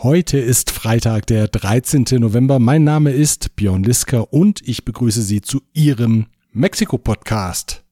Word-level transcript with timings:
Heute 0.00 0.38
ist 0.38 0.70
Freitag, 0.70 1.26
der 1.26 1.48
13. 1.48 2.04
November. 2.20 2.60
Mein 2.60 2.84
Name 2.84 3.10
ist 3.10 3.56
Björn 3.56 3.82
Lisker 3.82 4.32
und 4.32 4.62
ich 4.62 4.84
begrüße 4.84 5.22
Sie 5.22 5.40
zu 5.40 5.60
Ihrem 5.72 6.26
Mexiko-Podcast. 6.52 7.82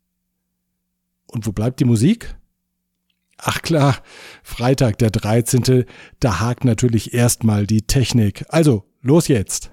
Und 1.27 1.49
wo 1.49 1.51
bleibt 1.51 1.81
die 1.81 1.85
Musik? 1.85 2.37
Ach 3.39 3.61
klar, 3.61 3.97
Freitag, 4.45 4.99
der 4.99 5.11
13. 5.11 5.85
Da 6.21 6.39
hakt 6.39 6.65
natürlich 6.65 7.13
erstmal 7.13 7.67
die 7.67 7.83
Technik. 7.83 8.45
Also, 8.51 8.85
los 9.03 9.27
jetzt. 9.27 9.73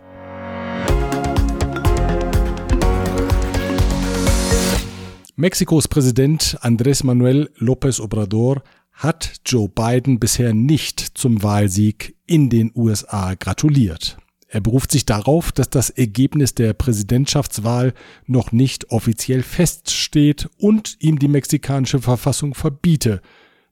Mexikos 5.35 5.87
Präsident 5.87 6.57
Andrés 6.61 7.05
Manuel 7.05 7.51
López 7.59 8.01
Obrador 8.01 8.63
hat 8.93 9.41
Joe 9.45 9.69
Biden 9.69 10.19
bisher 10.19 10.53
nicht 10.53 10.99
zum 10.99 11.43
Wahlsieg 11.43 12.15
in 12.25 12.49
den 12.49 12.71
USA 12.75 13.33
gratuliert. 13.35 14.17
Er 14.47 14.61
beruft 14.61 14.91
sich 14.91 15.05
darauf, 15.05 15.51
dass 15.51 15.71
das 15.71 15.89
Ergebnis 15.89 16.53
der 16.53 16.73
Präsidentschaftswahl 16.73 17.93
noch 18.27 18.51
nicht 18.51 18.91
offiziell 18.91 19.41
feststeht 19.41 20.47
und 20.59 20.95
ihm 20.99 21.17
die 21.17 21.27
mexikanische 21.27 21.99
Verfassung 21.99 22.53
verbiete, 22.53 23.21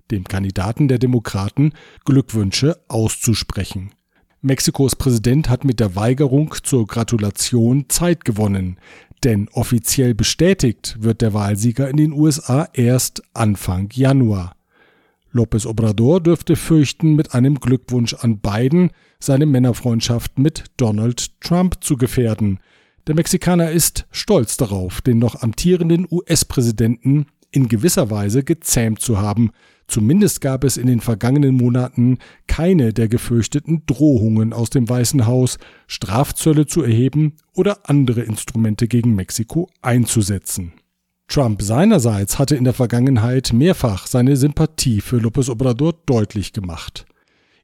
dem 0.09 0.23
Kandidaten 0.23 0.87
der 0.87 0.97
Demokraten 0.97 1.73
Glückwünsche 2.03 2.79
auszusprechen. 2.87 3.91
Mexikos 4.41 4.95
Präsident 4.95 5.49
hat 5.49 5.65
mit 5.65 5.79
der 5.79 5.95
Weigerung 5.95 6.55
zur 6.63 6.87
Gratulation 6.87 7.85
Zeit 7.89 8.25
gewonnen, 8.25 8.77
denn 9.23 9.49
offiziell 9.49 10.15
bestätigt 10.15 10.97
wird 10.99 11.21
der 11.21 11.35
Wahlsieger 11.35 11.89
in 11.89 11.97
den 11.97 12.11
USA 12.11 12.67
erst 12.73 13.21
Anfang 13.35 13.89
Januar. 13.93 14.55
López 15.33 15.65
Obrador 15.65 16.21
dürfte 16.21 16.55
fürchten, 16.55 17.15
mit 17.15 17.33
einem 17.33 17.59
Glückwunsch 17.59 18.13
an 18.15 18.39
Biden 18.39 18.91
seine 19.19 19.45
Männerfreundschaft 19.45 20.37
mit 20.37 20.65
Donald 20.77 21.39
Trump 21.41 21.83
zu 21.83 21.95
gefährden. 21.95 22.59
Der 23.07 23.15
Mexikaner 23.15 23.71
ist 23.71 24.07
stolz 24.11 24.57
darauf, 24.57 25.01
den 25.01 25.19
noch 25.19 25.41
amtierenden 25.41 26.07
US-Präsidenten 26.09 27.27
in 27.51 27.67
gewisser 27.67 28.09
Weise 28.09 28.43
gezähmt 28.43 29.01
zu 29.01 29.19
haben. 29.19 29.51
Zumindest 29.87 30.39
gab 30.41 30.63
es 30.63 30.77
in 30.77 30.87
den 30.87 31.01
vergangenen 31.01 31.55
Monaten 31.55 32.19
keine 32.47 32.93
der 32.93 33.09
gefürchteten 33.09 33.83
Drohungen 33.85 34.53
aus 34.53 34.69
dem 34.69 34.87
Weißen 34.87 35.25
Haus, 35.25 35.57
Strafzölle 35.87 36.65
zu 36.65 36.81
erheben 36.81 37.33
oder 37.53 37.89
andere 37.89 38.21
Instrumente 38.21 38.87
gegen 38.87 39.15
Mexiko 39.15 39.69
einzusetzen. 39.81 40.73
Trump 41.31 41.61
seinerseits 41.61 42.39
hatte 42.39 42.57
in 42.57 42.65
der 42.65 42.73
Vergangenheit 42.73 43.53
mehrfach 43.53 44.05
seine 44.05 44.35
Sympathie 44.35 44.99
für 44.99 45.15
López 45.15 45.49
Obrador 45.49 45.93
deutlich 46.05 46.51
gemacht. 46.51 47.05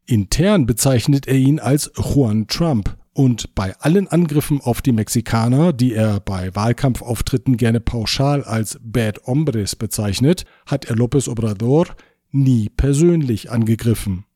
Intern 0.05 0.65
bezeichnet 0.65 1.27
er 1.27 1.35
ihn 1.35 1.59
als 1.59 1.91
Juan 1.97 2.47
Trump 2.47 2.95
und 3.11 3.55
bei 3.55 3.75
allen 3.79 4.07
Angriffen 4.07 4.61
auf 4.61 4.81
die 4.81 4.93
Mexikaner, 4.93 5.73
die 5.73 5.93
er 5.93 6.21
bei 6.21 6.55
Wahlkampfauftritten 6.55 7.57
gerne 7.57 7.81
pauschal 7.81 8.45
als 8.45 8.79
Bad 8.81 9.27
Hombres 9.27 9.75
bezeichnet, 9.75 10.45
hat 10.65 10.85
er 10.85 10.95
López 10.95 11.27
Obrador 11.29 11.87
nie 12.31 12.69
persönlich 12.69 13.51
angegriffen. 13.51 14.26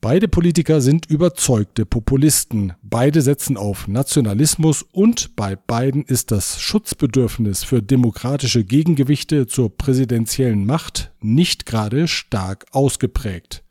Beide 0.00 0.28
Politiker 0.28 0.80
sind 0.80 1.06
überzeugte 1.06 1.86
Populisten, 1.86 2.74
beide 2.82 3.22
setzen 3.22 3.56
auf 3.56 3.88
Nationalismus 3.88 4.82
und 4.92 5.34
bei 5.36 5.56
beiden 5.56 6.04
ist 6.04 6.30
das 6.30 6.60
Schutzbedürfnis 6.60 7.64
für 7.64 7.82
demokratische 7.82 8.62
Gegengewichte 8.64 9.46
zur 9.46 9.76
präsidentiellen 9.76 10.66
Macht 10.66 11.12
nicht 11.20 11.66
gerade 11.66 12.08
stark 12.08 12.66
ausgeprägt. 12.72 13.64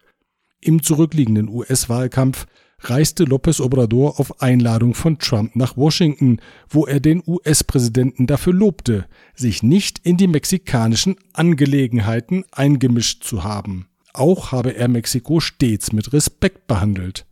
Im 0.59 0.81
zurückliegenden 0.81 1.47
US-Wahlkampf 1.47 2.47
reiste 2.80 3.24
López 3.24 3.62
Obrador 3.62 4.19
auf 4.19 4.41
Einladung 4.41 4.94
von 4.94 5.19
Trump 5.19 5.56
nach 5.56 5.78
Washington, 5.78 6.40
wo 6.68 6.85
er 6.85 7.00
den 7.00 7.22
US-Präsidenten 7.25 8.28
dafür 8.28 8.53
lobte, 8.53 9.06
sich 9.35 9.64
nicht 9.64 10.00
in 10.00 10.18
die 10.18 10.28
mexikanischen 10.28 11.16
Angelegenheiten 11.34 12.46
eingemischt 12.52 13.24
zu 13.24 13.44
haben. 13.44 13.88
Auch 14.18 14.52
habe 14.52 14.76
er 14.76 14.88
Mexiko 14.88 15.40
stets 15.40 15.92
mit 15.92 16.14
Respekt 16.14 16.68
behandelt. 16.68 17.26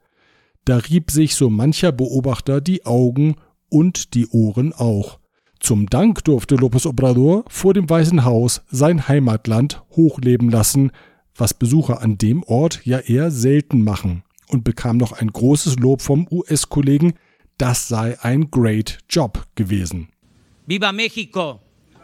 Da 0.66 0.78
rieb 0.78 1.12
sich 1.12 1.36
so 1.36 1.50
mancher 1.50 1.92
Beobachter 1.92 2.62
die 2.62 2.86
Augen 2.86 3.36
und 3.70 4.14
die 4.14 4.28
Ohren 4.28 4.74
auch. 4.74 5.20
Zum 5.60 5.90
Dank 5.90 6.24
durfte 6.26 6.56
López 6.56 6.86
Obrador 6.86 7.46
vor 7.48 7.74
dem 7.74 7.90
Weißen 7.90 8.26
Haus 8.26 8.62
sein 8.70 9.08
Heimatland 9.08 9.82
hochleben 9.92 10.50
lassen, 10.50 10.92
was 11.36 11.54
Besucher 11.54 12.02
an 12.02 12.18
dem 12.18 12.44
Ort 12.44 12.86
ja 12.86 13.00
eher 13.00 13.32
selten 13.32 13.82
machen, 13.82 14.24
und 14.50 14.64
bekam 14.64 14.98
noch 14.98 15.14
ein 15.14 15.30
großes 15.30 15.78
Lob 15.80 16.02
vom 16.02 16.28
US-Kollegen, 16.30 17.14
das 17.58 17.88
sei 17.88 18.18
ein 18.22 18.52
great 18.52 19.00
Job 19.10 19.48
gewesen. 19.56 20.10
Viva 20.66 20.92
Mexico! 20.92 21.60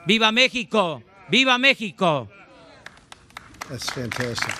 Viva 0.05 0.31
Mexico! 0.31 1.01
Viva 1.29 1.57
Mexico! 1.57 2.27
That's 3.69 3.87
fantastic. 3.91 4.55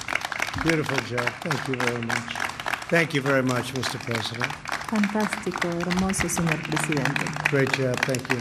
Beautiful 0.64 0.98
job. 1.10 1.28
Thank 1.42 1.68
you 1.68 1.76
very 1.76 2.06
much. 2.06 2.34
Thank 2.90 3.14
you 3.16 3.22
very 3.24 3.42
much, 3.42 3.74
Mr. 3.74 3.98
President. 4.06 4.52
Fantástico, 4.88 5.68
hermoso, 5.68 6.30
señor 6.30 6.58
presidente. 6.62 7.26
Great 7.50 7.76
job. 7.76 7.96
Thank 8.06 8.32
you. 8.32 8.38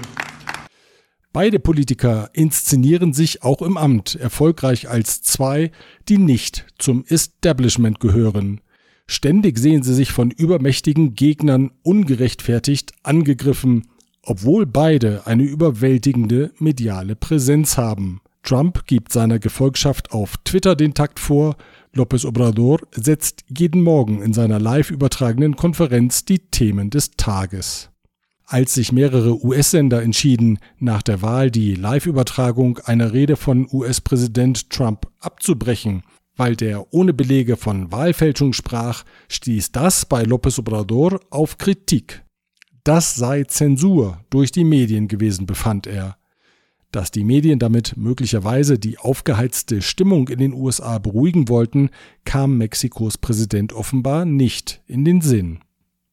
Beide 1.33 1.59
Politiker 1.59 2.29
inszenieren 2.35 3.15
sich 3.15 3.43
auch 3.43 3.63
im 3.63 3.79
Amt 3.79 4.17
erfolgreich 4.17 4.91
als 4.91 5.23
zwei, 5.23 5.71
die 6.09 6.19
nicht 6.19 6.67
zum 6.79 7.03
Establishment 7.07 7.99
gehören. 8.01 8.61
Ständig 9.07 9.59
sehen 9.59 9.83
sie 9.83 9.95
sich 9.95 10.13
von 10.13 10.31
übermächtigen 10.31 11.15
Gegnern 11.15 11.71
ungerechtfertigt 11.83 12.93
angegriffen, 13.03 13.89
obwohl 14.23 14.67
beide 14.67 15.27
eine 15.27 15.45
überwältigende 15.45 16.53
mediale 16.59 17.17
Präsenz 17.17 17.79
haben. 17.79 18.21
Trump 18.49 18.87
gibt 18.87 19.13
seiner 19.13 19.39
Gefolgschaft 19.39 20.13
auf 20.13 20.39
Twitter 20.39 20.75
den 20.75 20.95
Takt 20.95 21.21
vor, 21.21 21.57
López 21.95 22.25
Obrador 22.27 22.79
setzt 22.93 23.45
jeden 23.55 23.83
Morgen 23.83 24.23
in 24.23 24.33
seiner 24.33 24.59
live 24.59 24.91
übertragenen 24.91 25.55
Konferenz 25.55 26.25
die 26.25 26.39
Themen 26.39 26.89
des 26.89 27.11
Tages. 27.11 27.91
Als 28.47 28.73
sich 28.73 28.91
mehrere 28.91 29.45
US-Sender 29.45 30.03
entschieden, 30.03 30.61
nach 30.79 31.03
der 31.03 31.21
Wahl 31.21 31.51
die 31.51 31.75
Live-Übertragung 31.75 32.79
einer 32.79 33.13
Rede 33.13 33.37
von 33.37 33.69
US-Präsident 33.71 34.71
Trump 34.71 35.09
abzubrechen, 35.21 36.03
weil 36.35 36.57
der 36.57 36.95
ohne 36.95 37.13
Belege 37.13 37.59
von 37.59 37.93
Wahlfälschung 37.93 38.55
sprach, 38.55 39.05
stieß 39.29 39.73
das 39.73 40.07
bei 40.07 40.23
López 40.23 40.59
Obrador 40.59 41.21
auf 41.29 41.59
Kritik. 41.59 42.25
Das 42.83 43.15
sei 43.15 43.45
Zensur 43.45 44.23
durch 44.31 44.53
die 44.53 44.65
Medien 44.65 45.07
gewesen, 45.07 45.45
befand 45.45 45.87
er. 45.87 46.17
Dass 46.91 47.11
die 47.11 47.25
Medien 47.25 47.59
damit 47.59 47.97
möglicherweise 47.97 48.79
die 48.79 48.99
aufgeheizte 48.99 49.83
Stimmung 49.83 50.29
in 50.29 50.39
den 50.39 50.55
USA 50.55 50.99
beruhigen 50.99 51.49
wollten, 51.49 51.91
kam 52.25 52.57
Mexikos 52.57 53.19
Präsident 53.19 53.75
offenbar 53.75 54.25
nicht 54.25 54.83
in 54.87 55.05
den 55.05 55.21
Sinn. 55.21 55.61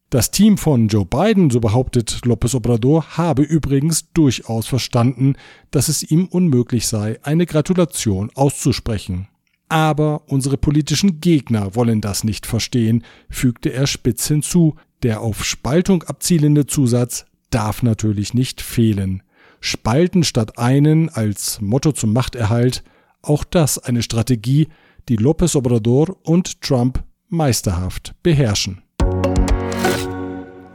Das 0.10 0.32
Team 0.32 0.58
von 0.58 0.88
Joe 0.88 1.06
Biden, 1.06 1.50
so 1.50 1.60
behauptet 1.60 2.22
López 2.24 2.56
Obrador, 2.56 3.18
habe 3.18 3.42
übrigens 3.42 4.12
durchaus 4.12 4.68
verstanden, 4.68 5.36
dass 5.72 5.88
es 5.88 6.04
ihm 6.04 6.28
unmöglich 6.28 6.88
sei, 6.88 7.20
eine 7.24 7.46
Gratulation 7.46 8.30
auszusprechen. 8.36 9.28
Aber 9.68 10.24
unsere 10.28 10.58
politischen 10.58 11.22
Gegner 11.22 11.76
wollen 11.76 12.02
das 12.02 12.24
nicht 12.24 12.46
verstehen, 12.46 13.04
fügte 13.30 13.74
er 13.74 13.88
spitz 13.88 14.28
hinzu. 14.28 14.76
Der 15.04 15.22
auf 15.22 15.44
Spaltung 15.44 16.04
abzielende 16.04 16.66
Zusatz 16.66 17.26
darf 17.50 17.84
natürlich 17.84 18.34
nicht 18.34 18.62
fehlen. 18.62 19.22
Spalten 19.66 20.24
statt 20.24 20.60
einen 20.60 21.10
als 21.10 21.60
Motto 21.60 21.92
zum 21.92 22.14
Machterhalt, 22.14 22.84
auch 23.24 23.44
das 23.44 23.80
eine 23.80 24.04
Strategie, 24.04 24.68
die 25.10 25.18
López 25.18 25.56
Obrador 25.56 26.16
und 26.24 26.62
Trump 26.62 27.04
meisterhaft 27.30 28.14
beherrschen. 28.22 28.84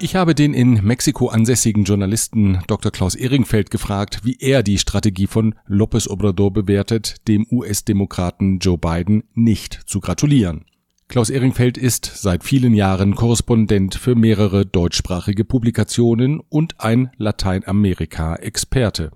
Ich 0.01 0.17
habe 0.17 0.35
den 0.35 0.55
in 0.55 0.83
Mexiko 0.83 1.29
ansässigen 1.29 1.85
Journalisten 1.85 2.63
Dr. 2.67 2.91
Klaus 2.91 3.15
Ehringfeld 3.15 3.71
gefragt, 3.71 4.21
wie 4.25 4.37
er 4.41 4.65
die 4.65 4.79
Strategie 4.79 5.29
von 5.29 5.55
López 5.69 6.09
Obrador 6.09 6.53
bewertet, 6.53 7.29
dem 7.29 7.47
US-Demokraten 7.49 8.59
Joe 8.59 8.79
Biden 8.79 9.23
nicht 9.35 9.83
zu 9.87 10.01
gratulieren. 10.01 10.65
Klaus 11.11 11.29
Ehringfeld 11.29 11.77
ist 11.77 12.09
seit 12.15 12.45
vielen 12.45 12.73
Jahren 12.73 13.17
Korrespondent 13.17 13.97
für 13.97 14.15
mehrere 14.15 14.65
deutschsprachige 14.65 15.45
Publikationen 15.45 16.39
und 16.49 16.77
ein 16.79 17.11
Lateinamerika-Experte. 17.17 19.11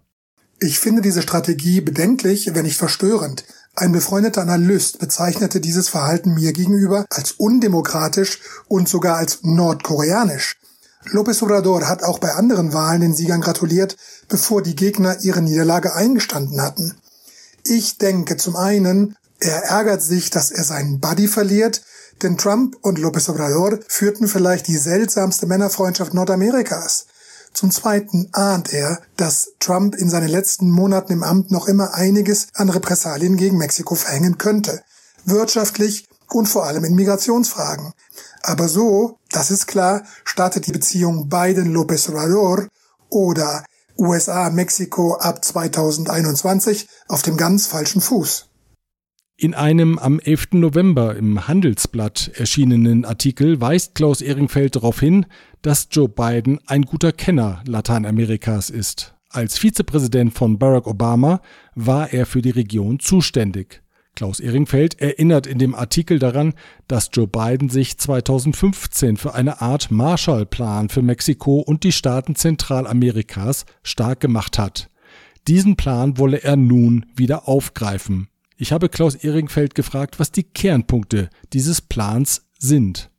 Ich 0.59 0.81
finde 0.81 1.03
diese 1.03 1.23
Strategie 1.23 1.81
bedenklich, 1.81 2.53
wenn 2.53 2.65
nicht 2.65 2.79
verstörend. 2.79 3.45
Ein 3.77 3.93
befreundeter 3.93 4.43
Analyst 4.43 4.99
bezeichnete 4.99 5.61
dieses 5.61 5.89
Verhalten 5.89 6.35
mir 6.35 6.53
gegenüber 6.53 7.07
als 7.11 7.31
undemokratisch 7.31 8.41
und 8.67 8.89
sogar 8.89 9.19
als 9.19 9.45
nordkoreanisch. 9.45 10.57
López 11.13 11.45
Obrador 11.45 11.89
hat 11.89 12.03
auch 12.03 12.19
bei 12.19 12.33
anderen 12.33 12.73
Wahlen 12.73 13.03
den 13.03 13.15
Siegern 13.15 13.41
gratuliert, 13.41 13.97
bevor 14.29 14.63
die 14.63 14.75
Gegner 14.75 15.19
ihre 15.23 15.43
Niederlage 15.43 15.95
eingestanden 15.95 16.61
hatten. 16.61 16.97
Ich 17.63 17.99
denke 17.99 18.37
zum 18.37 18.57
einen, 18.57 19.15
er 19.45 19.65
ärgert 19.65 20.03
sich, 20.03 20.31
dass 20.31 20.51
er 20.51 20.65
seinen 20.65 21.01
Buddy 21.01 21.29
verliert, 21.29 21.83
Denn 22.23 22.39
Trump 22.39 22.77
und 22.81 22.99
López 22.99 23.29
Obrador 23.29 23.79
führten 23.89 24.29
vielleicht 24.29 24.69
die 24.69 24.79
seltsamste 24.79 25.47
Männerfreundschaft 25.47 26.15
Nordamerikas. 26.15 27.07
Zum 27.53 27.71
Zweiten 27.71 28.29
ahnt 28.33 28.73
er, 28.73 29.01
dass 29.17 29.53
Trump 29.61 29.95
in 29.95 30.09
seinen 30.09 30.29
letzten 30.29 30.71
Monaten 30.71 31.13
im 31.13 31.23
Amt 31.23 31.51
noch 31.51 31.67
immer 31.67 31.95
einiges 31.95 32.47
an 32.55 32.71
Repressalien 32.71 33.37
gegen 33.37 33.59
Mexiko 33.59 33.95
verhängen 33.95 34.39
könnte. 34.39 34.83
Wirtschaftlich 35.25 36.07
und 36.31 36.47
vor 36.47 36.67
allem 36.67 36.85
in 36.85 36.95
Migrationsfragen. 36.95 37.93
Aber 38.43 38.69
so, 38.69 39.19
das 39.31 39.51
ist 39.51 39.67
klar, 39.67 40.05
startet 40.25 40.67
die 40.67 40.73
Beziehung 40.73 41.29
Biden-López 41.29 42.09
Obrador 42.09 42.69
oder 43.09 43.65
USA-Mexiko 43.99 45.17
ab 45.17 45.45
2021 45.45 46.89
auf 47.09 47.23
dem 47.23 47.37
ganz 47.37 47.67
falschen 47.67 48.01
Fuß. 48.01 48.47
In 49.37 49.53
einem 49.53 49.99
am 49.99 50.21
11. 50.21 50.53
November 50.53 51.17
im 51.17 51.49
Handelsblatt 51.49 52.31
erschienenen 52.35 53.05
Artikel 53.05 53.61
weist 53.61 53.97
Klaus 53.97 54.21
Ehringfeld 54.21 54.77
darauf 54.77 55.01
hin, 55.01 55.27
dass 55.61 55.89
Joe 55.91 56.09
Biden 56.09 56.61
ein 56.67 56.83
guter 56.83 57.11
Kenner 57.11 57.61
Lateinamerikas 57.67 58.71
ist. 58.71 59.17
Als 59.31 59.59
Vizepräsident 59.59 60.35
von 60.35 60.61
Barack 60.61 60.87
Obama 60.87 61.41
war 61.75 62.13
er 62.13 62.27
für 62.27 62.43
die 62.43 62.51
Region 62.51 63.01
zuständig. 63.01 63.83
Klaus 64.15 64.39
Ehringfeld 64.39 65.01
erinnert 65.01 65.49
in 65.49 65.59
dem 65.59 65.75
Artikel 65.75 66.21
daran, 66.21 66.55
dass 66.87 67.11
Joe 67.13 67.27
Biden 67.27 67.69
sich 67.69 67.99
2015 67.99 69.17
für 69.17 69.35
eine 69.35 69.61
Art 69.61 69.91
Marshallplan 69.91 70.89
für 70.89 71.03
Mexiko 71.03 71.59
und 71.59 71.83
die 71.83 71.91
Staaten 71.91 72.37
Zentralamerikas 72.37 73.67
stark 73.83 74.21
gemacht 74.21 74.61
hat. 74.61 74.91
Diesen 75.49 75.75
Plan 75.75 76.19
wolle 76.19 76.45
er 76.45 76.55
nun 76.55 77.07
wieder 77.17 77.49
aufgreifen. 77.49 78.29
Ich 78.57 78.73
habe 78.73 78.89
Klaus 78.89 79.17
Ehringfeld 79.17 79.75
gefragt, 79.75 80.21
was 80.21 80.31
die 80.31 80.45
Kernpunkte 80.45 81.29
dieses 81.53 81.81
Plans 81.81 82.43
sind. 82.59 83.11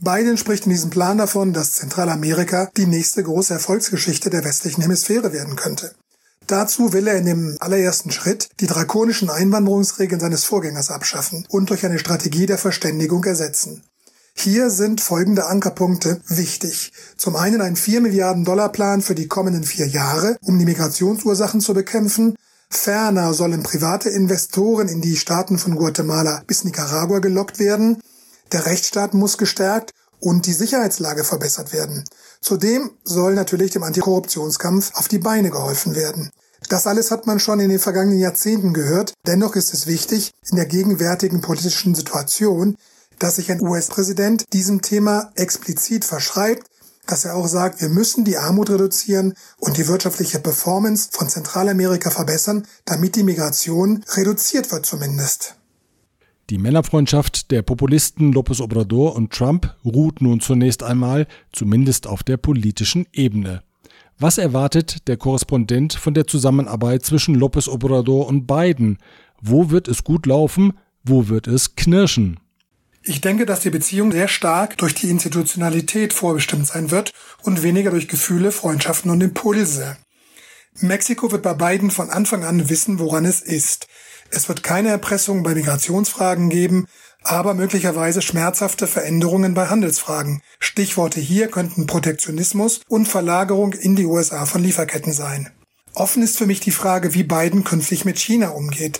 Biden 0.00 0.36
spricht 0.36 0.66
in 0.66 0.70
diesem 0.72 0.90
Plan 0.90 1.16
davon, 1.16 1.54
dass 1.54 1.72
Zentralamerika 1.72 2.70
die 2.76 2.86
nächste 2.86 3.22
große 3.22 3.54
Erfolgsgeschichte 3.54 4.28
der 4.28 4.44
westlichen 4.44 4.82
Hemisphäre 4.82 5.32
werden 5.32 5.56
könnte. 5.56 5.94
Dazu 6.46 6.92
will 6.92 7.08
er 7.08 7.16
in 7.16 7.24
dem 7.24 7.56
allerersten 7.60 8.12
Schritt 8.12 8.50
die 8.60 8.66
drakonischen 8.66 9.30
Einwanderungsregeln 9.30 10.20
seines 10.20 10.44
Vorgängers 10.44 10.90
abschaffen 10.90 11.46
und 11.48 11.70
durch 11.70 11.84
eine 11.84 11.98
Strategie 11.98 12.46
der 12.46 12.58
Verständigung 12.58 13.24
ersetzen. 13.24 13.82
Hier 14.38 14.68
sind 14.68 15.00
folgende 15.00 15.46
Ankerpunkte 15.46 16.20
wichtig. 16.28 16.92
Zum 17.16 17.36
einen 17.36 17.62
ein 17.62 17.74
4 17.74 18.02
Milliarden 18.02 18.44
Dollar 18.44 18.70
Plan 18.70 19.00
für 19.00 19.14
die 19.14 19.28
kommenden 19.28 19.64
vier 19.64 19.86
Jahre, 19.86 20.36
um 20.42 20.58
die 20.58 20.66
Migrationsursachen 20.66 21.62
zu 21.62 21.72
bekämpfen. 21.72 22.36
Ferner 22.68 23.32
sollen 23.34 23.62
private 23.62 24.08
Investoren 24.08 24.88
in 24.88 25.00
die 25.00 25.16
Staaten 25.16 25.58
von 25.58 25.76
Guatemala 25.76 26.42
bis 26.46 26.64
Nicaragua 26.64 27.20
gelockt 27.20 27.58
werden. 27.58 27.98
Der 28.52 28.66
Rechtsstaat 28.66 29.14
muss 29.14 29.38
gestärkt 29.38 29.92
und 30.20 30.46
die 30.46 30.52
Sicherheitslage 30.52 31.24
verbessert 31.24 31.72
werden. 31.72 32.04
Zudem 32.40 32.90
soll 33.04 33.34
natürlich 33.34 33.72
dem 33.72 33.82
Antikorruptionskampf 33.82 34.92
auf 34.94 35.08
die 35.08 35.18
Beine 35.18 35.50
geholfen 35.50 35.94
werden. 35.94 36.30
Das 36.68 36.86
alles 36.86 37.10
hat 37.10 37.26
man 37.26 37.38
schon 37.38 37.60
in 37.60 37.68
den 37.68 37.78
vergangenen 37.78 38.18
Jahrzehnten 38.18 38.72
gehört. 38.72 39.12
Dennoch 39.26 39.54
ist 39.56 39.72
es 39.72 39.86
wichtig, 39.86 40.32
in 40.50 40.56
der 40.56 40.66
gegenwärtigen 40.66 41.40
politischen 41.40 41.94
Situation, 41.94 42.76
dass 43.18 43.36
sich 43.36 43.50
ein 43.50 43.62
US-Präsident 43.62 44.44
diesem 44.52 44.82
Thema 44.82 45.30
explizit 45.36 46.04
verschreibt, 46.04 46.66
dass 47.06 47.24
er 47.24 47.36
auch 47.36 47.46
sagt, 47.46 47.80
wir 47.80 47.88
müssen 47.88 48.24
die 48.24 48.36
Armut 48.36 48.70
reduzieren 48.70 49.34
und 49.58 49.76
die 49.76 49.88
wirtschaftliche 49.88 50.38
Performance 50.38 51.08
von 51.12 51.28
Zentralamerika 51.28 52.10
verbessern, 52.10 52.66
damit 52.84 53.16
die 53.16 53.22
Migration 53.22 54.04
reduziert 54.14 54.72
wird 54.72 54.86
zumindest. 54.86 55.56
Die 56.50 56.58
Männerfreundschaft 56.58 57.50
der 57.50 57.62
Populisten 57.62 58.32
López 58.32 58.60
Obrador 58.62 59.16
und 59.16 59.32
Trump 59.32 59.74
ruht 59.84 60.22
nun 60.22 60.40
zunächst 60.40 60.84
einmal, 60.84 61.26
zumindest 61.52 62.06
auf 62.06 62.22
der 62.22 62.36
politischen 62.36 63.06
Ebene. 63.12 63.62
Was 64.18 64.38
erwartet 64.38 65.08
der 65.08 65.16
Korrespondent 65.16 65.94
von 65.94 66.14
der 66.14 66.26
Zusammenarbeit 66.26 67.04
zwischen 67.04 67.36
López 67.36 67.68
Obrador 67.68 68.28
und 68.28 68.46
Biden? 68.46 68.98
Wo 69.42 69.70
wird 69.70 69.88
es 69.88 70.04
gut 70.04 70.24
laufen? 70.26 70.72
Wo 71.02 71.28
wird 71.28 71.48
es 71.48 71.74
knirschen? 71.74 72.38
Ich 73.08 73.20
denke, 73.20 73.46
dass 73.46 73.60
die 73.60 73.70
Beziehung 73.70 74.10
sehr 74.10 74.26
stark 74.26 74.78
durch 74.78 74.92
die 74.92 75.10
Institutionalität 75.10 76.12
vorbestimmt 76.12 76.66
sein 76.66 76.90
wird 76.90 77.12
und 77.44 77.62
weniger 77.62 77.92
durch 77.92 78.08
Gefühle, 78.08 78.50
Freundschaften 78.50 79.12
und 79.12 79.20
Impulse. 79.20 79.96
Mexiko 80.80 81.30
wird 81.30 81.44
bei 81.44 81.54
Biden 81.54 81.92
von 81.92 82.10
Anfang 82.10 82.42
an 82.42 82.68
wissen, 82.68 82.98
woran 82.98 83.24
es 83.24 83.42
ist. 83.42 83.86
Es 84.30 84.48
wird 84.48 84.64
keine 84.64 84.88
Erpressung 84.88 85.44
bei 85.44 85.54
Migrationsfragen 85.54 86.50
geben, 86.50 86.88
aber 87.22 87.54
möglicherweise 87.54 88.22
schmerzhafte 88.22 88.88
Veränderungen 88.88 89.54
bei 89.54 89.68
Handelsfragen. 89.68 90.42
Stichworte 90.58 91.20
hier 91.20 91.46
könnten 91.46 91.86
Protektionismus 91.86 92.80
und 92.88 93.06
Verlagerung 93.06 93.72
in 93.72 93.94
die 93.94 94.06
USA 94.06 94.46
von 94.46 94.64
Lieferketten 94.64 95.12
sein. 95.12 95.52
Offen 95.94 96.24
ist 96.24 96.36
für 96.36 96.46
mich 96.46 96.58
die 96.58 96.72
Frage, 96.72 97.14
wie 97.14 97.22
Biden 97.22 97.62
künftig 97.62 98.04
mit 98.04 98.18
China 98.18 98.48
umgeht. 98.48 98.98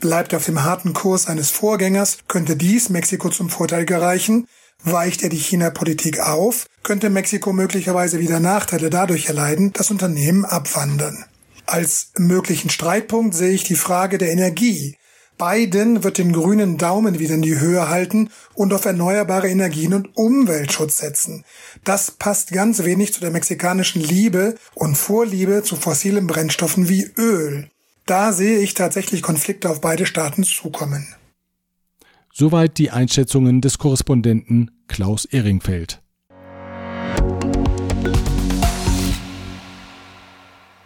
Bleibt 0.00 0.32
er 0.32 0.36
auf 0.36 0.44
dem 0.44 0.62
harten 0.62 0.92
Kurs 0.92 1.24
seines 1.24 1.50
Vorgängers, 1.50 2.18
könnte 2.28 2.54
dies 2.54 2.88
Mexiko 2.88 3.30
zum 3.30 3.50
Vorteil 3.50 3.84
gereichen. 3.84 4.46
Weicht 4.84 5.24
er 5.24 5.28
die 5.28 5.36
China-Politik 5.36 6.20
auf, 6.20 6.66
könnte 6.84 7.10
Mexiko 7.10 7.52
möglicherweise 7.52 8.20
wieder 8.20 8.38
Nachteile 8.38 8.90
dadurch 8.90 9.26
erleiden, 9.26 9.72
dass 9.72 9.90
Unternehmen 9.90 10.44
abwandern. 10.44 11.24
Als 11.66 12.12
möglichen 12.16 12.70
Streitpunkt 12.70 13.34
sehe 13.34 13.50
ich 13.50 13.64
die 13.64 13.74
Frage 13.74 14.18
der 14.18 14.30
Energie. 14.30 14.96
Biden 15.36 16.04
wird 16.04 16.18
den 16.18 16.32
grünen 16.32 16.78
Daumen 16.78 17.18
wieder 17.18 17.34
in 17.34 17.42
die 17.42 17.58
Höhe 17.58 17.88
halten 17.88 18.30
und 18.54 18.72
auf 18.72 18.84
erneuerbare 18.84 19.48
Energien 19.48 19.94
und 19.94 20.16
Umweltschutz 20.16 20.98
setzen. 20.98 21.44
Das 21.82 22.12
passt 22.12 22.52
ganz 22.52 22.84
wenig 22.84 23.12
zu 23.12 23.20
der 23.20 23.32
mexikanischen 23.32 24.00
Liebe 24.00 24.54
und 24.74 24.96
Vorliebe 24.96 25.64
zu 25.64 25.74
fossilen 25.74 26.28
Brennstoffen 26.28 26.88
wie 26.88 27.10
Öl. 27.16 27.68
Da 28.08 28.32
sehe 28.32 28.60
ich 28.60 28.72
tatsächlich 28.72 29.20
Konflikte 29.20 29.68
auf 29.68 29.82
beide 29.82 30.06
Staaten 30.06 30.42
zukommen. 30.42 31.06
Soweit 32.32 32.78
die 32.78 32.90
Einschätzungen 32.90 33.60
des 33.60 33.76
Korrespondenten 33.76 34.70
Klaus 34.86 35.26
Ehringfeld. 35.26 36.00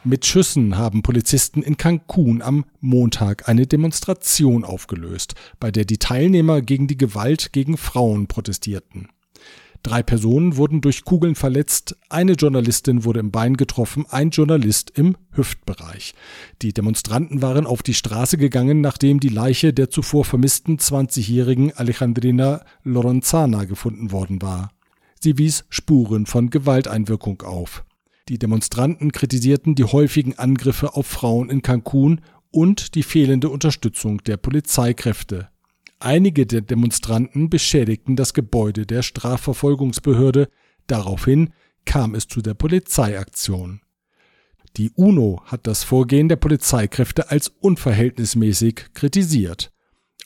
Mit 0.03 0.27
Schüssen 0.27 0.77
haben 0.77 1.03
Polizisten 1.03 1.63
in 1.63 1.77
Cancun 1.77 2.43
am 2.43 2.65
Montag 2.81 3.49
eine 3.49 3.69
Demonstration 3.69 4.65
aufgelöst, 4.65 5.37
bei 5.61 5.71
der 5.71 5.85
die 5.85 5.99
Teilnehmer 5.99 6.61
gegen 6.61 6.89
die 6.89 6.99
Gewalt 6.99 7.53
gegen 7.53 7.77
Frauen 7.77 8.27
protestierten. 8.27 9.11
Drei 9.83 10.05
Personen 10.05 10.57
wurden 10.57 10.81
durch 10.81 11.05
Kugeln 11.05 11.35
verletzt, 11.35 11.97
eine 12.09 12.33
Journalistin 12.33 13.05
wurde 13.05 13.19
im 13.19 13.33
Bein 13.33 13.57
getroffen, 13.57 14.07
ein 14.09 14.31
Journalist 14.31 14.93
im 14.95 15.17
Hüftbereich. 15.33 16.15
Die 16.63 16.73
Demonstranten 16.73 17.43
waren 17.43 17.67
auf 17.67 17.83
die 17.83 17.95
Straße 17.95 18.39
gegangen, 18.39 18.81
nachdem 18.81 19.19
die 19.19 19.29
Leiche 19.29 19.73
der 19.73 19.91
zuvor 19.91 20.25
vermissten 20.25 20.79
20-jährigen 20.79 21.73
Alejandrina 21.77 22.65
Lorenzana 22.85 23.65
gefunden 23.65 24.13
worden 24.13 24.41
war. 24.41 24.71
Sie 25.21 25.37
wies 25.37 25.65
Spuren 25.69 26.27
von 26.27 26.51
Gewalteinwirkung 26.51 27.43
auf. 27.43 27.85
Die 28.29 28.39
Demonstranten 28.39 29.11
kritisierten 29.11 29.75
die 29.75 29.85
häufigen 29.85 30.39
Angriffe 30.39 30.95
auf 30.95 31.07
Frauen 31.07 31.51
in 31.51 31.63
Cancun 31.63 32.21
und 32.53 32.95
die 32.95 33.03
fehlende 33.03 33.49
Unterstützung 33.49 34.23
der 34.23 34.37
Polizeikräfte. 34.37 35.52
Einige 36.05 36.47
der 36.47 36.63
Demonstranten 36.63 37.49
beschädigten 37.49 38.17
das 38.17 38.35
Gebäude 38.35 38.87
der 38.87 39.03
Strafverfolgungsbehörde, 39.03 40.49
daraufhin 40.89 41.51
kam 41.85 42.17
es 42.17 42.27
zu 42.27 42.43
der 42.43 42.55
Polizeiaktion. 42.55 43.83
Die 44.77 44.91
UNO 44.97 45.43
hat 45.45 45.69
das 45.69 45.85
Vorgehen 45.85 46.29
der 46.29 46.35
Polizeikräfte 46.35 47.31
als 47.31 47.47
unverhältnismäßig 47.61 48.87
kritisiert. 48.95 49.71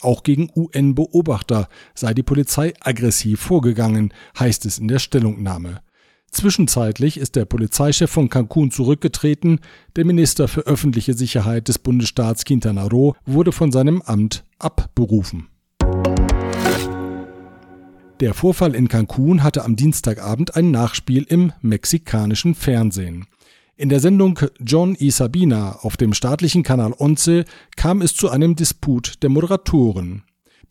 Auch 0.00 0.22
gegen 0.22 0.50
UN-Beobachter 0.56 1.68
sei 1.94 2.14
die 2.14 2.22
Polizei 2.22 2.72
aggressiv 2.80 3.40
vorgegangen, 3.40 4.14
heißt 4.38 4.64
es 4.64 4.78
in 4.78 4.88
der 4.88 4.98
Stellungnahme. 4.98 5.82
Zwischenzeitlich 6.30 7.18
ist 7.18 7.36
der 7.36 7.44
Polizeichef 7.44 8.10
von 8.10 8.30
Cancun 8.30 8.70
zurückgetreten, 8.70 9.60
der 9.94 10.06
Minister 10.06 10.48
für 10.48 10.62
öffentliche 10.62 11.12
Sicherheit 11.12 11.68
des 11.68 11.78
Bundesstaats 11.78 12.46
Quintana 12.46 12.86
Roo 12.86 13.12
wurde 13.26 13.52
von 13.52 13.72
seinem 13.72 14.00
Amt 14.00 14.42
abberufen. 14.58 15.48
Der 18.20 18.32
Vorfall 18.32 18.74
in 18.74 18.88
Cancun 18.88 19.42
hatte 19.42 19.62
am 19.62 19.76
Dienstagabend 19.76 20.56
ein 20.56 20.70
Nachspiel 20.70 21.24
im 21.28 21.52
mexikanischen 21.60 22.54
Fernsehen. 22.54 23.26
In 23.76 23.90
der 23.90 24.00
Sendung 24.00 24.40
John 24.58 24.96
y 24.98 25.10
Sabina 25.10 25.80
auf 25.82 25.98
dem 25.98 26.14
staatlichen 26.14 26.62
Kanal 26.62 26.94
Once 26.98 27.44
kam 27.76 28.00
es 28.00 28.14
zu 28.14 28.30
einem 28.30 28.56
Disput 28.56 29.22
der 29.22 29.28
Moderatoren. 29.28 30.22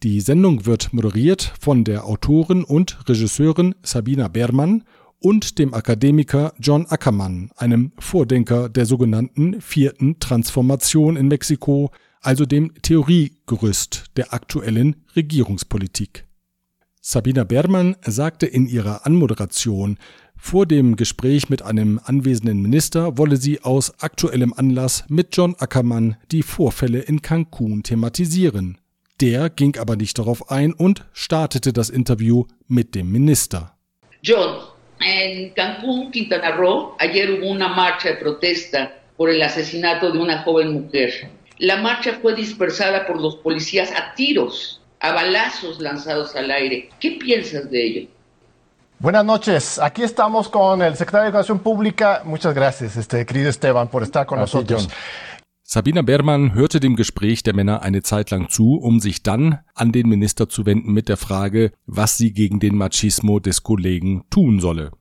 Die 0.02 0.22
Sendung 0.22 0.66
wird 0.66 0.92
moderiert 0.92 1.54
von 1.60 1.84
der 1.84 2.06
Autorin 2.06 2.64
und 2.64 3.08
Regisseurin 3.08 3.76
Sabina 3.84 4.28
Bermann 4.28 4.84
und 5.20 5.60
dem 5.60 5.76
Akademiker 5.76 6.52
John 6.60 6.88
Ackermann, 6.88 7.52
einem 7.58 7.92
Vordenker 8.00 8.70
der 8.70 8.88
sogenannten 8.88 9.62
vierten 9.62 10.20
Transformation 10.20 11.16
in 11.16 11.28
Mexiko, 11.28 11.92
also 12.22 12.48
dem 12.48 12.74
Theoriegerüst 12.82 14.06
der 14.18 14.34
aktuellen 14.34 14.96
Regierungspolitik. 15.16 16.25
Sabina 17.08 17.44
Bermann 17.44 17.96
sagte 18.02 18.48
in 18.48 18.66
ihrer 18.66 19.06
Anmoderation, 19.06 20.00
vor 20.36 20.66
dem 20.66 20.96
Gespräch 20.96 21.50
mit 21.50 21.62
einem 21.62 22.02
anwesenden 22.04 22.64
Minister 22.64 23.20
wolle 23.20 23.38
sie 23.38 23.62
aus 23.62 23.94
aktuellem 24.00 24.56
Anlass 24.58 25.06
mit 25.08 25.28
John 25.38 25.56
Ackermann 25.60 26.18
die 26.32 26.42
Vorfälle 26.42 27.02
in 27.02 27.22
Cancun 27.22 27.84
thematisieren. 27.84 28.80
Der 29.22 29.52
ging 29.52 29.78
aber 29.78 29.98
nicht 29.98 30.18
darauf 30.18 30.50
ein 30.50 30.74
und 30.74 31.06
startete 31.14 31.74
das 31.74 31.92
Interview 31.92 32.46
mit 32.68 32.96
dem 32.96 33.12
Minister. 33.12 33.78
John, 34.24 34.64
en 35.00 35.54
Cancún, 35.54 36.10
Quintana 36.12 36.56
Roo, 36.56 36.96
ayer 36.98 37.38
hubo 37.38 37.52
una 37.52 37.68
marcha 37.68 38.10
de 38.10 38.16
protesta 38.16 38.92
por 39.16 39.30
el 39.30 39.44
asesinato 39.44 40.12
de 40.12 40.18
una 40.18 40.42
joven 40.42 40.74
mujer. 40.74 41.30
La 41.60 41.80
marcha 41.84 42.18
fue 42.20 42.34
dispersada 42.34 43.06
por 43.06 43.22
los 43.22 43.36
policías 43.36 43.92
a 43.92 44.16
tiros, 44.16 44.82
a 45.00 45.12
balazos 45.12 45.80
lanzados 45.80 46.36
al 46.36 46.52
aire. 46.52 46.90
¿Qué 47.00 47.12
piensas 47.12 47.70
de 47.70 47.86
ello? 47.86 48.08
Buenas 49.00 49.26
noches. 49.26 49.78
Aquí 49.80 50.04
estamos 50.04 50.48
con 50.50 50.82
el 50.82 50.96
secretario 50.96 51.26
de 51.26 51.30
Educación 51.30 51.60
Pública. 51.60 52.22
Muchas 52.26 52.56
gracias, 52.56 52.96
este 52.96 53.26
querido 53.26 53.50
Esteban, 53.50 53.90
por 53.90 54.04
estar 54.04 54.26
con 54.26 54.38
Gracias, 54.38 54.56
nosotros. 54.56 54.88
John. 54.88 55.46
Sabina 55.68 56.04
Beermann 56.04 56.54
hörte 56.54 56.80
dem 56.80 56.96
Gespräch 56.96 57.42
der 57.44 57.56
Männer 57.56 57.82
eine 57.82 58.04
Zeit 58.04 58.30
lang 58.30 58.50
zu, 58.50 58.76
um 58.76 59.00
sich 59.00 59.24
dann 59.24 59.60
an 59.74 59.92
den 59.92 60.08
Minister 60.08 60.48
zu 60.48 60.66
wenden 60.66 60.94
mit 60.94 61.10
der 61.10 61.18
Frage, 61.18 61.72
was 61.88 62.18
sie 62.18 62.34
gegen 62.34 62.60
den 62.60 62.78
Machismo 62.78 63.40
des 63.40 63.64
Kollegen 63.64 64.26
tun 64.30 64.60
solle. 64.60 64.92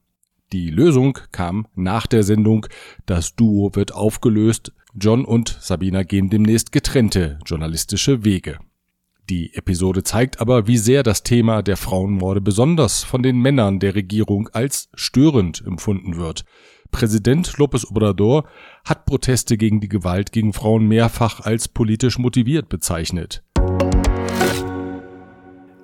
Die 0.52 0.70
Lösung 0.70 1.18
kam 1.32 1.66
nach 1.74 2.06
der 2.06 2.22
Sendung. 2.22 2.66
Das 3.06 3.36
Duo 3.36 3.74
wird 3.74 3.92
aufgelöst. 3.92 4.72
John 4.94 5.24
und 5.24 5.56
Sabina 5.60 6.02
gehen 6.02 6.30
demnächst 6.30 6.72
getrennte 6.72 7.38
journalistische 7.44 8.24
Wege. 8.24 8.58
Die 9.30 9.54
Episode 9.54 10.02
zeigt 10.02 10.38
aber, 10.38 10.66
wie 10.66 10.76
sehr 10.76 11.02
das 11.02 11.22
Thema 11.22 11.62
der 11.62 11.78
Frauenmorde 11.78 12.42
besonders 12.42 13.04
von 13.04 13.22
den 13.22 13.38
Männern 13.38 13.78
der 13.78 13.94
Regierung 13.94 14.50
als 14.52 14.90
störend 14.92 15.62
empfunden 15.66 16.16
wird. 16.16 16.44
Präsident 16.90 17.48
López 17.56 17.88
Obrador 17.88 18.44
hat 18.84 19.06
Proteste 19.06 19.56
gegen 19.56 19.80
die 19.80 19.88
Gewalt 19.88 20.30
gegen 20.30 20.52
Frauen 20.52 20.86
mehrfach 20.86 21.40
als 21.40 21.68
politisch 21.68 22.18
motiviert 22.18 22.68
bezeichnet. 22.68 23.42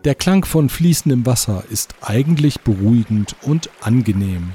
Der 0.05 0.15
Klang 0.15 0.45
von 0.45 0.69
fließendem 0.69 1.25
Wasser 1.25 1.65
ist 1.71 1.95
eigentlich 2.03 2.61
beruhigend 2.61 3.37
und 3.41 3.71
angenehm. 3.81 4.51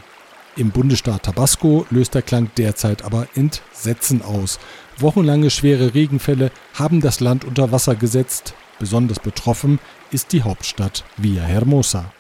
Im 0.57 0.69
Bundesstaat 0.69 1.23
Tabasco 1.23 1.87
löst 1.89 2.13
der 2.13 2.21
Klang 2.21 2.51
derzeit 2.55 3.03
aber 3.03 3.27
Entsetzen 3.33 4.21
aus. 4.21 4.59
Wochenlange 4.99 5.49
schwere 5.49 5.95
Regenfälle 5.95 6.51
haben 6.75 7.01
das 7.01 7.19
Land 7.19 7.45
unter 7.45 7.71
Wasser 7.71 7.95
gesetzt. 7.95 8.53
Besonders 8.79 9.19
betroffen 9.19 9.79
ist 10.11 10.33
die 10.33 10.43
Hauptstadt 10.43 11.03
Villahermosa. 11.17 12.11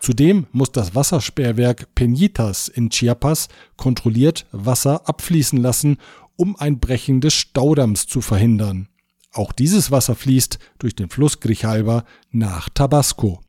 Zudem 0.00 0.46
muss 0.50 0.72
das 0.72 0.96
Wassersperrwerk 0.96 1.88
Peñitas 1.94 2.68
in 2.68 2.90
Chiapas 2.90 3.48
kontrolliert 3.76 4.46
Wasser 4.50 5.08
abfließen 5.08 5.60
lassen, 5.60 5.98
um 6.34 6.56
ein 6.56 6.80
Brechen 6.80 7.20
des 7.20 7.34
Staudamms 7.34 8.08
zu 8.08 8.20
verhindern. 8.20 8.88
Auch 9.32 9.52
dieses 9.52 9.92
Wasser 9.92 10.16
fließt 10.16 10.58
durch 10.78 10.96
den 10.96 11.08
Fluss 11.08 11.38
Grijalba 11.38 12.04
nach 12.32 12.68
Tabasco. 12.68 13.40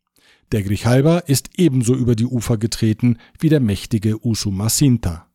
Der 0.51 0.61
Grijalba 0.61 1.19
ist 1.19 1.49
ebenso 1.57 1.95
über 1.95 2.15
die 2.15 2.27
Ufer 2.27 2.57
getreten 2.57 3.17
wie 3.39 3.49
der 3.49 3.59
mächtige 3.59 4.23
Usumacinta. 4.23 5.27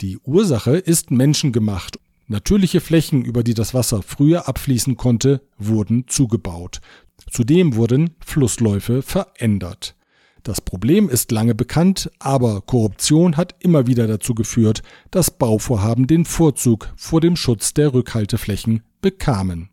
Die 0.00 0.18
Ursache 0.18 0.76
ist 0.76 1.10
menschengemacht. 1.10 1.98
Natürliche 2.30 2.80
Flächen, 2.80 3.24
über 3.24 3.42
die 3.42 3.54
das 3.54 3.74
Wasser 3.74 4.02
früher 4.02 4.46
abfließen 4.46 4.96
konnte, 4.96 5.40
wurden 5.58 6.04
zugebaut. 6.06 6.80
Zudem 7.28 7.74
wurden 7.74 8.10
Flussläufe 8.24 9.02
verändert. 9.02 9.96
Das 10.44 10.60
Problem 10.60 11.08
ist 11.08 11.32
lange 11.32 11.56
bekannt, 11.56 12.08
aber 12.20 12.60
Korruption 12.60 13.36
hat 13.36 13.56
immer 13.58 13.88
wieder 13.88 14.06
dazu 14.06 14.36
geführt, 14.36 14.84
dass 15.10 15.32
Bauvorhaben 15.32 16.06
den 16.06 16.24
Vorzug 16.24 16.92
vor 16.94 17.20
dem 17.20 17.34
Schutz 17.34 17.74
der 17.74 17.92
Rückhalteflächen 17.94 18.84
bekamen. 19.00 19.70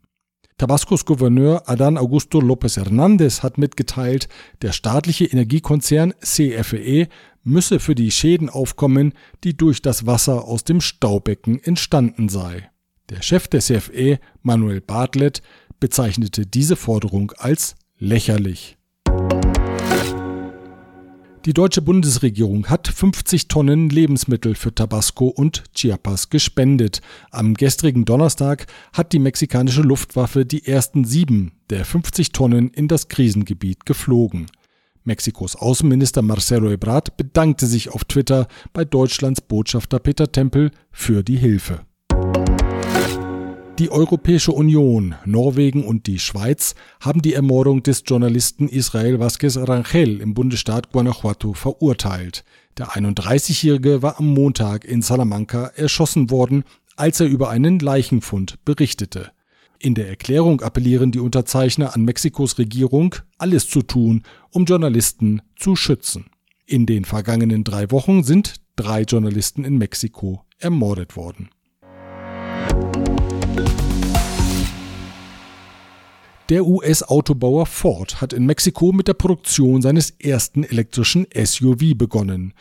Tabascos 0.59 1.05
Gouverneur 1.05 1.69
Adán 1.69 1.99
Augusto 1.99 2.39
López 2.39 2.77
Hernández 2.77 3.43
hat 3.43 3.59
mitgeteilt, 3.59 4.27
der 4.63 4.71
staatliche 4.71 5.25
Energiekonzern 5.25 6.15
CFE 6.19 7.09
müsse 7.43 7.79
für 7.79 7.93
die 7.93 8.09
Schäden 8.09 8.49
aufkommen, 8.49 9.13
die 9.43 9.55
durch 9.55 9.83
das 9.83 10.07
Wasser 10.07 10.45
aus 10.45 10.63
dem 10.63 10.81
Staubecken 10.81 11.63
entstanden 11.63 12.27
sei. 12.27 12.71
Der 13.09 13.21
Chef 13.21 13.47
der 13.47 13.61
CFE, 13.61 14.19
Manuel 14.41 14.81
Bartlett, 14.81 15.43
bezeichnete 15.79 16.47
diese 16.47 16.75
Forderung 16.75 17.33
als 17.37 17.75
lächerlich. 17.99 18.76
Die 21.47 21.53
deutsche 21.53 21.81
Bundesregierung 21.81 22.67
hat 22.67 22.89
50 22.89 23.47
Tonnen 23.47 23.87
Lebensmittel 23.87 24.53
für 24.53 24.75
Tabasco 24.75 25.27
und 25.27 25.63
Chiapas 25.73 26.29
gespendet. 26.29 26.99
Am 27.31 27.53
gestrigen 27.53 28.03
Donnerstag 28.03 28.67
hat 28.91 29.13
die 29.13 29.19
mexikanische 29.19 29.81
Luftwaffe 29.81 30.45
die 30.45 30.67
ersten 30.67 31.05
sieben 31.05 31.53
der 31.69 31.85
50 31.85 32.33
Tonnen 32.33 32.69
in 32.71 32.89
das 32.89 33.07
Krisengebiet 33.07 33.85
geflogen. 33.85 34.47
Mexikos 35.05 35.55
Außenminister 35.55 36.21
Marcelo 36.21 36.69
Ebrard 36.69 37.15
bedankte 37.15 37.65
sich 37.65 37.91
auf 37.91 38.03
Twitter 38.03 38.49
bei 38.73 38.83
Deutschlands 38.83 39.39
Botschafter 39.39 39.99
Peter 39.99 40.29
Tempel 40.29 40.71
für 40.91 41.23
die 41.23 41.37
Hilfe. 41.37 41.87
Die 43.79 43.91
Europäische 43.91 44.53
Union, 44.53 45.13
Norwegen 45.25 45.84
und 45.84 46.07
die 46.07 46.17
Schweiz 46.17 46.74
haben 47.00 47.22
die 47.22 47.36
Ermordung 47.36 47.84
des 47.84 48.01
Journalisten 48.07 48.67
Israel 48.69 49.22
Vázquez 49.22 49.55
Rangel 49.67 50.19
im 50.19 50.34
Bundesstaat 50.34 50.91
Guanajuato 50.91 51.53
verurteilt. 51.53 52.43
Der 52.79 52.88
31-Jährige 52.88 54.01
war 54.01 54.17
am 54.17 54.34
Montag 54.34 54.84
in 54.84 55.03
Salamanca 55.03 55.67
erschossen 55.75 56.31
worden, 56.31 56.63
als 56.96 57.19
er 57.19 57.27
über 57.27 57.51
einen 57.51 57.77
Leichenfund 57.77 58.57
berichtete. 58.65 59.29
In 59.77 59.93
der 59.93 60.07
Erklärung 60.10 60.62
appellieren 60.62 61.12
die 61.12 61.19
Unterzeichner 61.19 61.93
an 61.93 62.03
Mexikos 62.03 62.57
Regierung, 62.57 63.13
alles 63.38 63.69
zu 63.69 63.84
tun, 63.84 64.24
um 64.50 64.65
Journalisten 64.65 65.43
zu 65.55 65.75
schützen. 65.75 66.25
In 66.65 66.88
den 66.88 67.05
vergangenen 67.05 67.63
drei 67.63 67.91
Wochen 67.91 68.24
sind 68.24 68.55
drei 68.75 69.03
Journalisten 69.03 69.63
in 69.63 69.77
Mexiko 69.77 70.41
ermordet 70.57 71.15
worden. 71.15 71.50
Der 76.49 76.65
US-Autobauer 76.65 77.65
Ford 77.65 78.21
hat 78.21 78.31
in 78.31 78.45
Mexiko 78.45 78.93
mit 78.93 79.09
der 79.09 79.15
Produktion 79.15 79.81
seines 79.81 80.11
ersten 80.11 80.63
elektrischen 80.63 81.27
SUV 81.35 81.93
begonnen. 81.97 82.53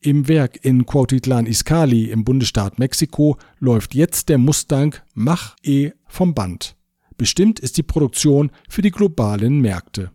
Im 0.00 0.26
Werk 0.26 0.64
in 0.64 0.86
Cuautitlán 0.86 1.44
Izcalli 1.44 2.06
im 2.06 2.24
Bundesstaat 2.24 2.78
Mexiko 2.78 3.36
läuft 3.58 3.94
jetzt 3.94 4.30
der 4.30 4.38
Mustang 4.38 4.94
Mach-E 5.12 5.92
vom 6.08 6.32
Band. 6.32 6.76
Bestimmt 7.18 7.60
ist 7.60 7.76
die 7.76 7.82
Produktion 7.82 8.50
für 8.70 8.80
die 8.80 8.90
globalen 8.90 9.60
Märkte. 9.60 10.12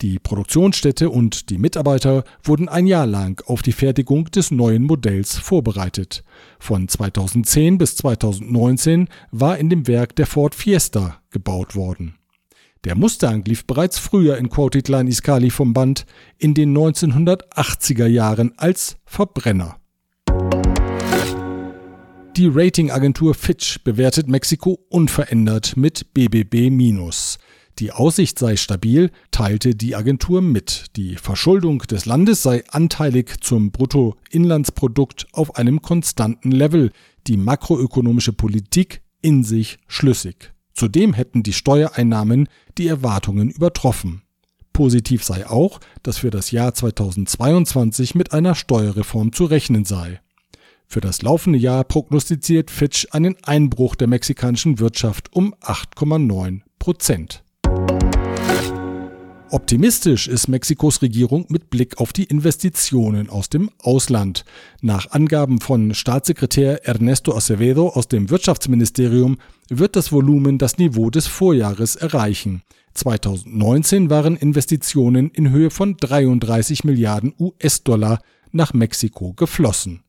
Die 0.00 0.18
Produktionsstätte 0.18 1.10
und 1.10 1.50
die 1.50 1.58
Mitarbeiter 1.58 2.24
wurden 2.42 2.68
ein 2.68 2.88
Jahr 2.88 3.06
lang 3.06 3.40
auf 3.46 3.62
die 3.62 3.72
Fertigung 3.72 4.24
des 4.32 4.50
neuen 4.50 4.82
Modells 4.82 5.36
vorbereitet. 5.38 6.24
Von 6.58 6.88
2010 6.88 7.78
bis 7.78 7.94
2019 7.94 9.08
war 9.30 9.58
in 9.58 9.70
dem 9.70 9.86
Werk 9.86 10.16
der 10.16 10.26
Ford 10.26 10.56
Fiesta 10.56 11.20
gebaut 11.30 11.76
worden. 11.76 12.17
Der 12.84 12.94
Mustang 12.96 13.44
lief 13.44 13.66
bereits 13.66 13.98
früher 13.98 14.36
in 14.36 14.50
Cuautitlán 14.50 15.08
Izcalli 15.08 15.50
vom 15.50 15.72
Band 15.72 16.06
in 16.38 16.54
den 16.54 16.76
1980er 16.76 18.06
Jahren 18.06 18.52
als 18.56 18.96
Verbrenner. 19.04 19.78
Die 22.36 22.46
Ratingagentur 22.46 23.34
Fitch 23.34 23.82
bewertet 23.82 24.28
Mexiko 24.28 24.78
unverändert 24.90 25.76
mit 25.76 26.14
BBB-. 26.14 26.70
Die 27.80 27.90
Aussicht 27.90 28.38
sei 28.38 28.56
stabil, 28.56 29.10
teilte 29.32 29.74
die 29.74 29.96
Agentur 29.96 30.40
mit. 30.40 30.86
Die 30.96 31.16
Verschuldung 31.16 31.80
des 31.80 32.06
Landes 32.06 32.44
sei 32.44 32.62
anteilig 32.68 33.40
zum 33.40 33.72
Bruttoinlandsprodukt 33.72 35.26
auf 35.32 35.56
einem 35.56 35.82
konstanten 35.82 36.52
Level, 36.52 36.92
die 37.26 37.36
makroökonomische 37.36 38.32
Politik 38.32 39.02
in 39.20 39.42
sich 39.42 39.78
schlüssig. 39.88 40.52
Zudem 40.78 41.12
hätten 41.12 41.42
die 41.42 41.52
Steuereinnahmen 41.52 42.48
die 42.78 42.86
Erwartungen 42.86 43.50
übertroffen. 43.50 44.22
Positiv 44.72 45.24
sei 45.24 45.44
auch, 45.44 45.80
dass 46.04 46.18
für 46.18 46.30
das 46.30 46.52
Jahr 46.52 46.72
2022 46.72 48.14
mit 48.14 48.32
einer 48.32 48.54
Steuerreform 48.54 49.32
zu 49.32 49.46
rechnen 49.46 49.84
sei. 49.84 50.20
Für 50.86 51.00
das 51.00 51.22
laufende 51.22 51.58
Jahr 51.58 51.82
prognostiziert 51.82 52.70
Fitch 52.70 53.08
einen 53.10 53.34
Einbruch 53.42 53.96
der 53.96 54.06
mexikanischen 54.06 54.78
Wirtschaft 54.78 55.34
um 55.34 55.52
8,9 55.54 56.60
Prozent. 56.78 57.42
Optimistisch 59.50 60.28
ist 60.28 60.48
Mexikos 60.48 61.00
Regierung 61.00 61.46
mit 61.48 61.70
Blick 61.70 61.98
auf 61.98 62.12
die 62.12 62.24
Investitionen 62.24 63.30
aus 63.30 63.48
dem 63.48 63.70
Ausland. 63.78 64.44
Nach 64.82 65.10
Angaben 65.10 65.62
von 65.62 65.94
Staatssekretär 65.94 66.86
Ernesto 66.86 67.34
Acevedo 67.34 67.88
aus 67.88 68.08
dem 68.08 68.28
Wirtschaftsministerium 68.28 69.38
wird 69.70 69.96
das 69.96 70.12
Volumen 70.12 70.58
das 70.58 70.76
Niveau 70.76 71.08
des 71.08 71.26
Vorjahres 71.26 71.96
erreichen. 71.96 72.60
2019 72.92 74.10
waren 74.10 74.36
Investitionen 74.36 75.30
in 75.30 75.50
Höhe 75.50 75.70
von 75.70 75.96
33 75.96 76.84
Milliarden 76.84 77.32
US-Dollar 77.38 78.20
nach 78.52 78.74
Mexiko 78.74 79.32
geflossen. 79.32 80.02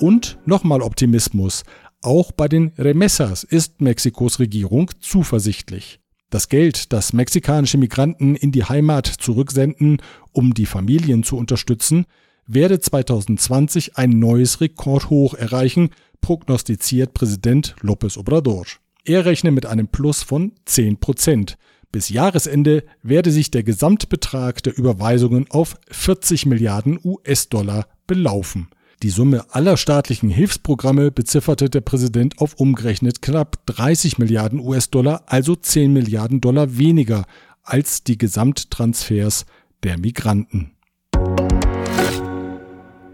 Und 0.00 0.38
nochmal 0.46 0.82
Optimismus. 0.82 1.62
Auch 2.02 2.32
bei 2.32 2.48
den 2.48 2.72
Remessas 2.76 3.44
ist 3.44 3.80
Mexikos 3.80 4.40
Regierung 4.40 4.90
zuversichtlich. 4.98 6.00
Das 6.30 6.48
Geld, 6.48 6.92
das 6.92 7.12
mexikanische 7.12 7.78
Migranten 7.78 8.34
in 8.34 8.50
die 8.50 8.64
Heimat 8.64 9.06
zurücksenden, 9.06 9.98
um 10.32 10.54
die 10.54 10.66
Familien 10.66 11.22
zu 11.22 11.36
unterstützen, 11.36 12.06
werde 12.48 12.80
2020 12.80 13.96
ein 13.96 14.10
neues 14.10 14.60
Rekordhoch 14.60 15.34
erreichen, 15.34 15.90
prognostiziert 16.20 17.14
Präsident 17.14 17.76
López 17.80 18.18
Obrador. 18.18 18.66
Er 19.04 19.24
rechne 19.24 19.52
mit 19.52 19.66
einem 19.66 19.86
Plus 19.86 20.24
von 20.24 20.52
10 20.64 20.98
Prozent. 20.98 21.58
Bis 21.92 22.08
Jahresende 22.08 22.82
werde 23.04 23.30
sich 23.30 23.52
der 23.52 23.62
Gesamtbetrag 23.62 24.62
der 24.64 24.76
Überweisungen 24.76 25.46
auf 25.50 25.76
40 25.92 26.46
Milliarden 26.46 26.98
US-Dollar 27.04 27.86
belaufen. 28.08 28.68
Die 29.02 29.10
Summe 29.10 29.44
aller 29.50 29.76
staatlichen 29.76 30.30
Hilfsprogramme 30.30 31.10
bezifferte 31.10 31.68
der 31.68 31.82
Präsident 31.82 32.38
auf 32.38 32.54
umgerechnet 32.54 33.20
knapp 33.20 33.66
30 33.66 34.16
Milliarden 34.16 34.58
US-Dollar, 34.58 35.24
also 35.26 35.54
10 35.54 35.92
Milliarden 35.92 36.40
Dollar 36.40 36.78
weniger 36.78 37.26
als 37.62 38.04
die 38.04 38.16
Gesamttransfers 38.16 39.44
der 39.82 39.98
Migranten. 39.98 40.72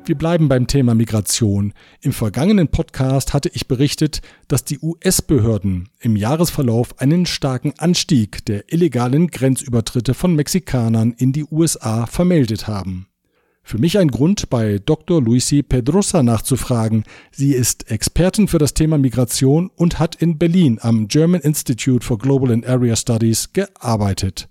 Wir 0.05 0.17
bleiben 0.17 0.49
beim 0.49 0.67
Thema 0.67 0.95
Migration. 0.95 1.75
Im 2.01 2.13
vergangenen 2.13 2.69
Podcast 2.69 3.33
hatte 3.33 3.51
ich 3.53 3.69
berichtet, 3.69 4.21
dass 4.49 4.65
die 4.65 4.81
US-Behörden 4.81 5.91
im 6.01 6.17
Jahresverlauf 6.17 7.01
einen 7.01 7.27
starken 7.27 7.73
Anstieg 7.79 8.45
der 8.47 8.73
illegalen 8.73 9.29
Grenzübertritte 9.29 10.15
von 10.15 10.35
Mexikanern 10.35 11.13
in 11.13 11.33
die 11.33 11.45
USA 11.45 12.07
vermeldet 12.07 12.67
haben. 12.67 13.07
Für 13.63 13.79
mich 13.79 13.99
ein 13.99 14.09
Grund, 14.09 14.51
bei 14.51 14.79
Dr. 14.85 15.23
Luisi 15.23 15.63
Pedrosa 15.63 16.23
nachzufragen. 16.23 17.05
Sie 17.31 17.53
ist 17.53 17.91
Expertin 17.91 18.49
für 18.49 18.59
das 18.59 18.75
Thema 18.75 18.99
Migration 18.99 19.71
und 19.77 19.99
hat 19.99 20.17
in 20.17 20.37
Berlin 20.37 20.79
am 20.83 21.09
German 21.09 21.41
Institute 21.41 22.05
for 22.05 22.19
Global 22.19 22.51
and 22.51 22.67
Area 22.67 22.97
Studies 22.97 23.53
gearbeitet. 23.53 24.49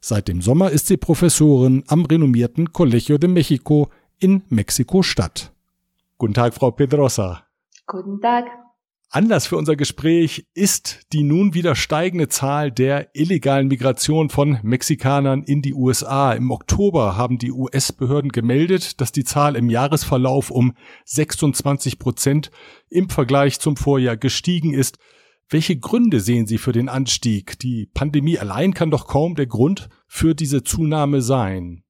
Seit 0.00 0.28
dem 0.28 0.40
Sommer 0.40 0.70
ist 0.70 0.86
sie 0.86 0.96
Professorin 0.96 1.84
am 1.88 2.04
renommierten 2.04 2.72
Colegio 2.72 3.18
de 3.18 3.28
Mexico 3.28 3.90
in 4.18 4.42
Mexiko-Stadt. 4.48 5.52
Guten 6.18 6.34
Tag, 6.34 6.54
Frau 6.54 6.70
Pedrosa. 6.70 7.44
Guten 7.86 8.20
Tag. 8.20 8.44
Anlass 9.12 9.48
für 9.48 9.56
unser 9.56 9.74
Gespräch 9.74 10.46
ist 10.54 11.00
die 11.12 11.24
nun 11.24 11.52
wieder 11.52 11.74
steigende 11.74 12.28
Zahl 12.28 12.70
der 12.70 13.10
illegalen 13.12 13.66
Migration 13.66 14.30
von 14.30 14.60
Mexikanern 14.62 15.42
in 15.42 15.62
die 15.62 15.74
USA. 15.74 16.32
Im 16.32 16.52
Oktober 16.52 17.16
haben 17.16 17.36
die 17.36 17.50
US-Behörden 17.50 18.30
gemeldet, 18.30 19.00
dass 19.00 19.10
die 19.10 19.24
Zahl 19.24 19.56
im 19.56 19.68
Jahresverlauf 19.68 20.52
um 20.52 20.74
26 21.06 21.98
Prozent 21.98 22.52
im 22.88 23.10
Vergleich 23.10 23.58
zum 23.58 23.76
Vorjahr 23.76 24.16
gestiegen 24.16 24.74
ist. 24.74 24.98
Welche 25.48 25.76
Gründe 25.76 26.20
sehen 26.20 26.46
Sie 26.46 26.58
für 26.58 26.70
den 26.70 26.88
Anstieg? 26.88 27.58
Die 27.58 27.90
Pandemie 27.92 28.38
allein 28.38 28.74
kann 28.74 28.92
doch 28.92 29.08
kaum 29.08 29.34
der 29.34 29.48
Grund 29.48 29.88
für 30.06 30.36
diese 30.36 30.62
Zunahme 30.62 31.20
sein. 31.20 31.82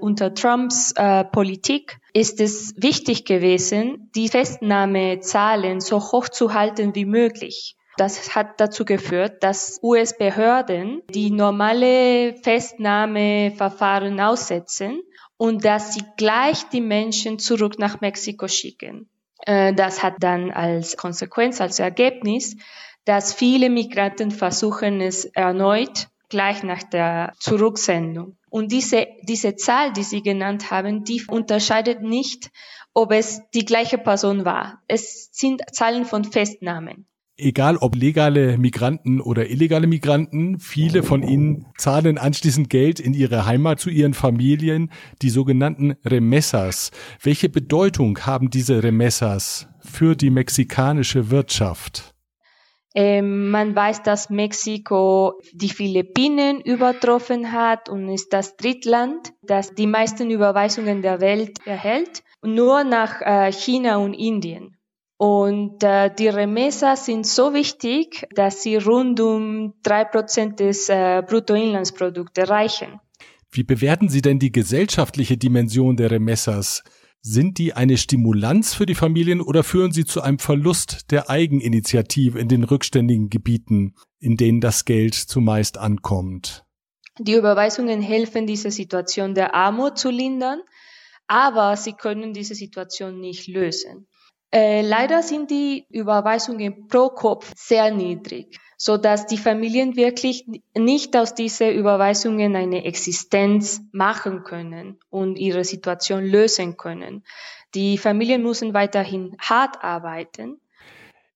Unter 0.00 0.34
Trumps 0.34 0.92
äh, 0.96 1.24
Politik 1.24 1.98
ist 2.12 2.40
es 2.40 2.74
wichtig 2.76 3.24
gewesen, 3.24 4.10
die 4.14 4.28
Festnahmezahlen 4.28 5.80
so 5.80 6.00
hoch 6.00 6.28
zu 6.28 6.54
halten 6.54 6.94
wie 6.94 7.04
möglich. 7.04 7.76
Das 7.96 8.34
hat 8.34 8.60
dazu 8.60 8.84
geführt, 8.84 9.42
dass 9.42 9.78
US-Behörden 9.82 11.02
die 11.10 11.30
normale 11.30 12.34
Festnahmeverfahren 12.42 14.20
aussetzen 14.20 15.02
und 15.36 15.64
dass 15.64 15.94
sie 15.94 16.04
gleich 16.16 16.68
die 16.70 16.80
Menschen 16.80 17.38
zurück 17.38 17.78
nach 17.78 18.00
Mexiko 18.00 18.48
schicken. 18.48 19.08
Äh, 19.46 19.74
das 19.74 20.02
hat 20.02 20.14
dann 20.20 20.50
als 20.50 20.96
Konsequenz, 20.96 21.60
als 21.60 21.78
Ergebnis, 21.78 22.56
dass 23.04 23.34
viele 23.34 23.70
Migranten 23.70 24.30
versuchen 24.30 25.00
es 25.00 25.24
erneut 25.24 26.08
gleich 26.30 26.62
nach 26.62 26.82
der 26.84 27.32
Zurücksendung. 27.38 28.36
Und 28.50 28.72
diese, 28.72 29.06
diese 29.22 29.56
Zahl, 29.56 29.92
die 29.92 30.02
Sie 30.02 30.22
genannt 30.22 30.70
haben, 30.70 31.04
die 31.04 31.22
unterscheidet 31.26 32.02
nicht, 32.02 32.50
ob 32.92 33.12
es 33.12 33.40
die 33.54 33.64
gleiche 33.64 33.96
Person 33.96 34.44
war. 34.44 34.82
Es 34.88 35.30
sind 35.32 35.62
Zahlen 35.72 36.04
von 36.04 36.24
Festnahmen. 36.24 37.06
Egal 37.36 37.78
ob 37.78 37.96
legale 37.96 38.58
Migranten 38.58 39.20
oder 39.20 39.48
illegale 39.48 39.86
Migranten, 39.86 40.58
viele 40.58 41.02
von 41.02 41.22
ihnen 41.22 41.66
zahlen 41.78 42.18
anschließend 42.18 42.68
Geld 42.68 43.00
in 43.00 43.14
ihre 43.14 43.46
Heimat 43.46 43.80
zu 43.80 43.88
ihren 43.88 44.12
Familien, 44.12 44.90
die 45.22 45.30
sogenannten 45.30 45.92
Remessas. 46.04 46.90
Welche 47.22 47.48
Bedeutung 47.48 48.18
haben 48.26 48.50
diese 48.50 48.82
Remessas 48.82 49.68
für 49.80 50.16
die 50.16 50.28
mexikanische 50.28 51.30
Wirtschaft? 51.30 52.14
Ähm, 52.94 53.50
man 53.50 53.74
weiß, 53.74 54.02
dass 54.02 54.30
Mexiko 54.30 55.40
die 55.52 55.68
Philippinen 55.68 56.60
übertroffen 56.60 57.52
hat 57.52 57.88
und 57.88 58.08
ist 58.08 58.32
das 58.32 58.56
Drittland, 58.56 59.32
das 59.42 59.74
die 59.74 59.86
meisten 59.86 60.30
Überweisungen 60.30 61.00
der 61.00 61.20
Welt 61.20 61.58
erhält, 61.64 62.24
nur 62.42 62.82
nach 62.82 63.20
äh, 63.20 63.52
China 63.52 63.98
und 63.98 64.14
Indien. 64.14 64.76
Und 65.16 65.84
äh, 65.84 66.10
die 66.12 66.28
Remessas 66.28 67.04
sind 67.04 67.26
so 67.26 67.52
wichtig, 67.52 68.26
dass 68.34 68.62
sie 68.62 68.76
rund 68.76 69.20
um 69.20 69.74
drei 69.82 70.04
Prozent 70.04 70.58
des 70.60 70.88
äh, 70.88 71.22
Bruttoinlandsprodukts 71.24 72.38
erreichen. 72.38 73.00
Wie 73.52 73.62
bewerten 73.62 74.08
Sie 74.08 74.22
denn 74.22 74.38
die 74.38 74.50
gesellschaftliche 74.50 75.36
Dimension 75.36 75.96
der 75.96 76.10
Remessas? 76.10 76.82
Sind 77.22 77.58
die 77.58 77.74
eine 77.74 77.98
Stimulanz 77.98 78.72
für 78.72 78.86
die 78.86 78.94
Familien 78.94 79.42
oder 79.42 79.62
führen 79.62 79.92
sie 79.92 80.06
zu 80.06 80.22
einem 80.22 80.38
Verlust 80.38 81.10
der 81.10 81.28
Eigeninitiative 81.28 82.38
in 82.38 82.48
den 82.48 82.64
rückständigen 82.64 83.28
Gebieten, 83.28 83.94
in 84.18 84.36
denen 84.36 84.62
das 84.62 84.86
Geld 84.86 85.14
zumeist 85.14 85.76
ankommt? 85.76 86.64
Die 87.18 87.34
Überweisungen 87.34 88.00
helfen, 88.00 88.46
diese 88.46 88.70
Situation 88.70 89.34
der 89.34 89.54
Armut 89.54 89.98
zu 89.98 90.10
lindern, 90.10 90.62
aber 91.26 91.76
sie 91.76 91.92
können 91.92 92.32
diese 92.32 92.54
Situation 92.54 93.20
nicht 93.20 93.46
lösen. 93.48 94.08
Äh, 94.52 94.82
leider 94.82 95.22
sind 95.22 95.50
die 95.50 95.86
Überweisungen 95.90 96.88
pro 96.88 97.10
Kopf 97.10 97.52
sehr 97.56 97.92
niedrig 97.92 98.58
so 98.82 98.96
dass 98.96 99.26
die 99.26 99.36
Familien 99.36 99.94
wirklich 99.94 100.46
nicht 100.74 101.14
aus 101.14 101.34
diesen 101.34 101.70
Überweisungen 101.70 102.56
eine 102.56 102.86
Existenz 102.86 103.82
machen 103.92 104.42
können 104.42 104.96
und 105.10 105.38
ihre 105.38 105.64
Situation 105.64 106.24
lösen 106.24 106.78
können. 106.78 107.22
Die 107.74 107.98
Familien 107.98 108.42
müssen 108.42 108.72
weiterhin 108.72 109.36
hart 109.38 109.84
arbeiten. 109.84 110.56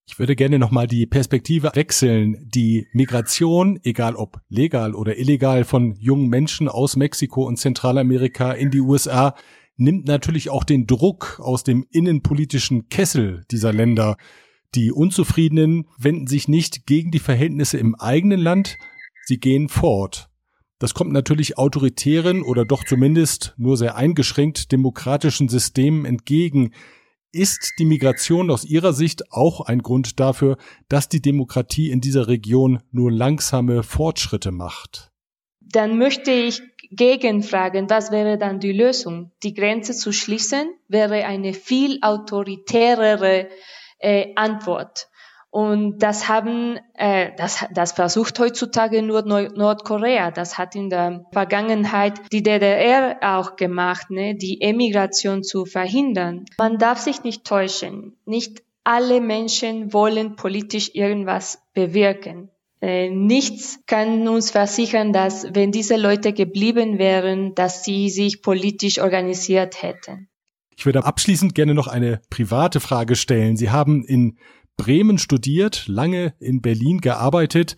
Ich 0.06 0.18
würde 0.18 0.36
gerne 0.36 0.58
nochmal 0.58 0.86
die 0.86 1.04
Perspektive 1.04 1.70
wechseln. 1.74 2.48
Die 2.54 2.88
Migration, 2.92 3.78
egal 3.82 4.16
ob 4.16 4.40
legal 4.48 4.94
oder 4.94 5.18
illegal, 5.18 5.64
von 5.64 5.96
jungen 5.96 6.28
Menschen 6.28 6.70
aus 6.70 6.96
Mexiko 6.96 7.46
und 7.46 7.58
Zentralamerika 7.58 8.52
in 8.52 8.70
die 8.70 8.80
USA, 8.80 9.34
nimmt 9.76 10.06
natürlich 10.06 10.50
auch 10.50 10.64
den 10.64 10.86
Druck 10.86 11.40
aus 11.40 11.64
dem 11.64 11.86
innenpolitischen 11.90 12.88
Kessel 12.88 13.44
dieser 13.50 13.72
Länder. 13.72 14.16
Die 14.74 14.92
Unzufriedenen 14.92 15.88
wenden 15.98 16.26
sich 16.26 16.48
nicht 16.48 16.86
gegen 16.86 17.10
die 17.10 17.18
Verhältnisse 17.18 17.78
im 17.78 17.94
eigenen 17.94 18.40
Land, 18.40 18.76
sie 19.24 19.38
gehen 19.38 19.68
fort. 19.68 20.28
Das 20.78 20.94
kommt 20.94 21.12
natürlich 21.12 21.56
autoritären 21.56 22.42
oder 22.42 22.64
doch 22.64 22.84
zumindest 22.84 23.54
nur 23.56 23.76
sehr 23.76 23.96
eingeschränkt 23.96 24.72
demokratischen 24.72 25.48
Systemen 25.48 26.04
entgegen. 26.04 26.72
Ist 27.32 27.74
die 27.78 27.84
Migration 27.84 28.50
aus 28.50 28.64
Ihrer 28.64 28.92
Sicht 28.92 29.32
auch 29.32 29.60
ein 29.60 29.82
Grund 29.82 30.20
dafür, 30.20 30.56
dass 30.88 31.08
die 31.08 31.22
Demokratie 31.22 31.90
in 31.90 32.00
dieser 32.00 32.28
Region 32.28 32.80
nur 32.90 33.10
langsame 33.10 33.82
Fortschritte 33.82 34.52
macht? 34.52 35.10
Dann 35.60 35.98
möchte 35.98 36.30
ich 36.32 36.62
gegenfragen, 36.96 37.88
was 37.90 38.10
wäre 38.10 38.38
dann 38.38 38.60
die 38.60 38.72
Lösung? 38.72 39.32
Die 39.42 39.54
Grenze 39.54 39.94
zu 39.94 40.12
schließen 40.12 40.72
wäre 40.88 41.24
eine 41.24 41.52
viel 41.52 41.98
autoritärere 42.02 43.48
äh, 43.98 44.32
Antwort. 44.36 45.08
Und 45.50 45.98
das 46.02 46.28
haben, 46.28 46.80
äh, 46.94 47.30
das, 47.36 47.64
das 47.72 47.92
versucht 47.92 48.40
heutzutage 48.40 49.02
nur 49.02 49.22
Nordkorea. 49.22 50.32
Das 50.32 50.58
hat 50.58 50.74
in 50.74 50.90
der 50.90 51.26
Vergangenheit 51.32 52.20
die 52.32 52.42
DDR 52.42 53.18
auch 53.22 53.54
gemacht, 53.54 54.10
ne, 54.10 54.34
die 54.34 54.60
Emigration 54.60 55.44
zu 55.44 55.64
verhindern. 55.64 56.44
Man 56.58 56.78
darf 56.78 56.98
sich 56.98 57.22
nicht 57.22 57.44
täuschen. 57.44 58.16
Nicht 58.24 58.64
alle 58.82 59.20
Menschen 59.20 59.92
wollen 59.92 60.34
politisch 60.34 60.90
irgendwas 60.92 61.62
bewirken. 61.72 62.50
Äh, 62.84 63.08
nichts 63.08 63.78
kann 63.86 64.28
uns 64.28 64.50
versichern, 64.50 65.14
dass 65.14 65.46
wenn 65.54 65.72
diese 65.72 65.96
Leute 65.96 66.34
geblieben 66.34 66.98
wären, 66.98 67.54
dass 67.54 67.82
sie 67.82 68.10
sich 68.10 68.42
politisch 68.42 68.98
organisiert 68.98 69.82
hätten. 69.82 70.28
Ich 70.76 70.84
würde 70.84 71.02
abschließend 71.02 71.54
gerne 71.54 71.72
noch 71.72 71.86
eine 71.86 72.20
private 72.28 72.80
Frage 72.80 73.16
stellen. 73.16 73.56
Sie 73.56 73.70
haben 73.70 74.04
in 74.04 74.36
Bremen 74.76 75.16
studiert, 75.16 75.84
lange 75.88 76.34
in 76.40 76.60
Berlin 76.60 77.00
gearbeitet. 77.00 77.76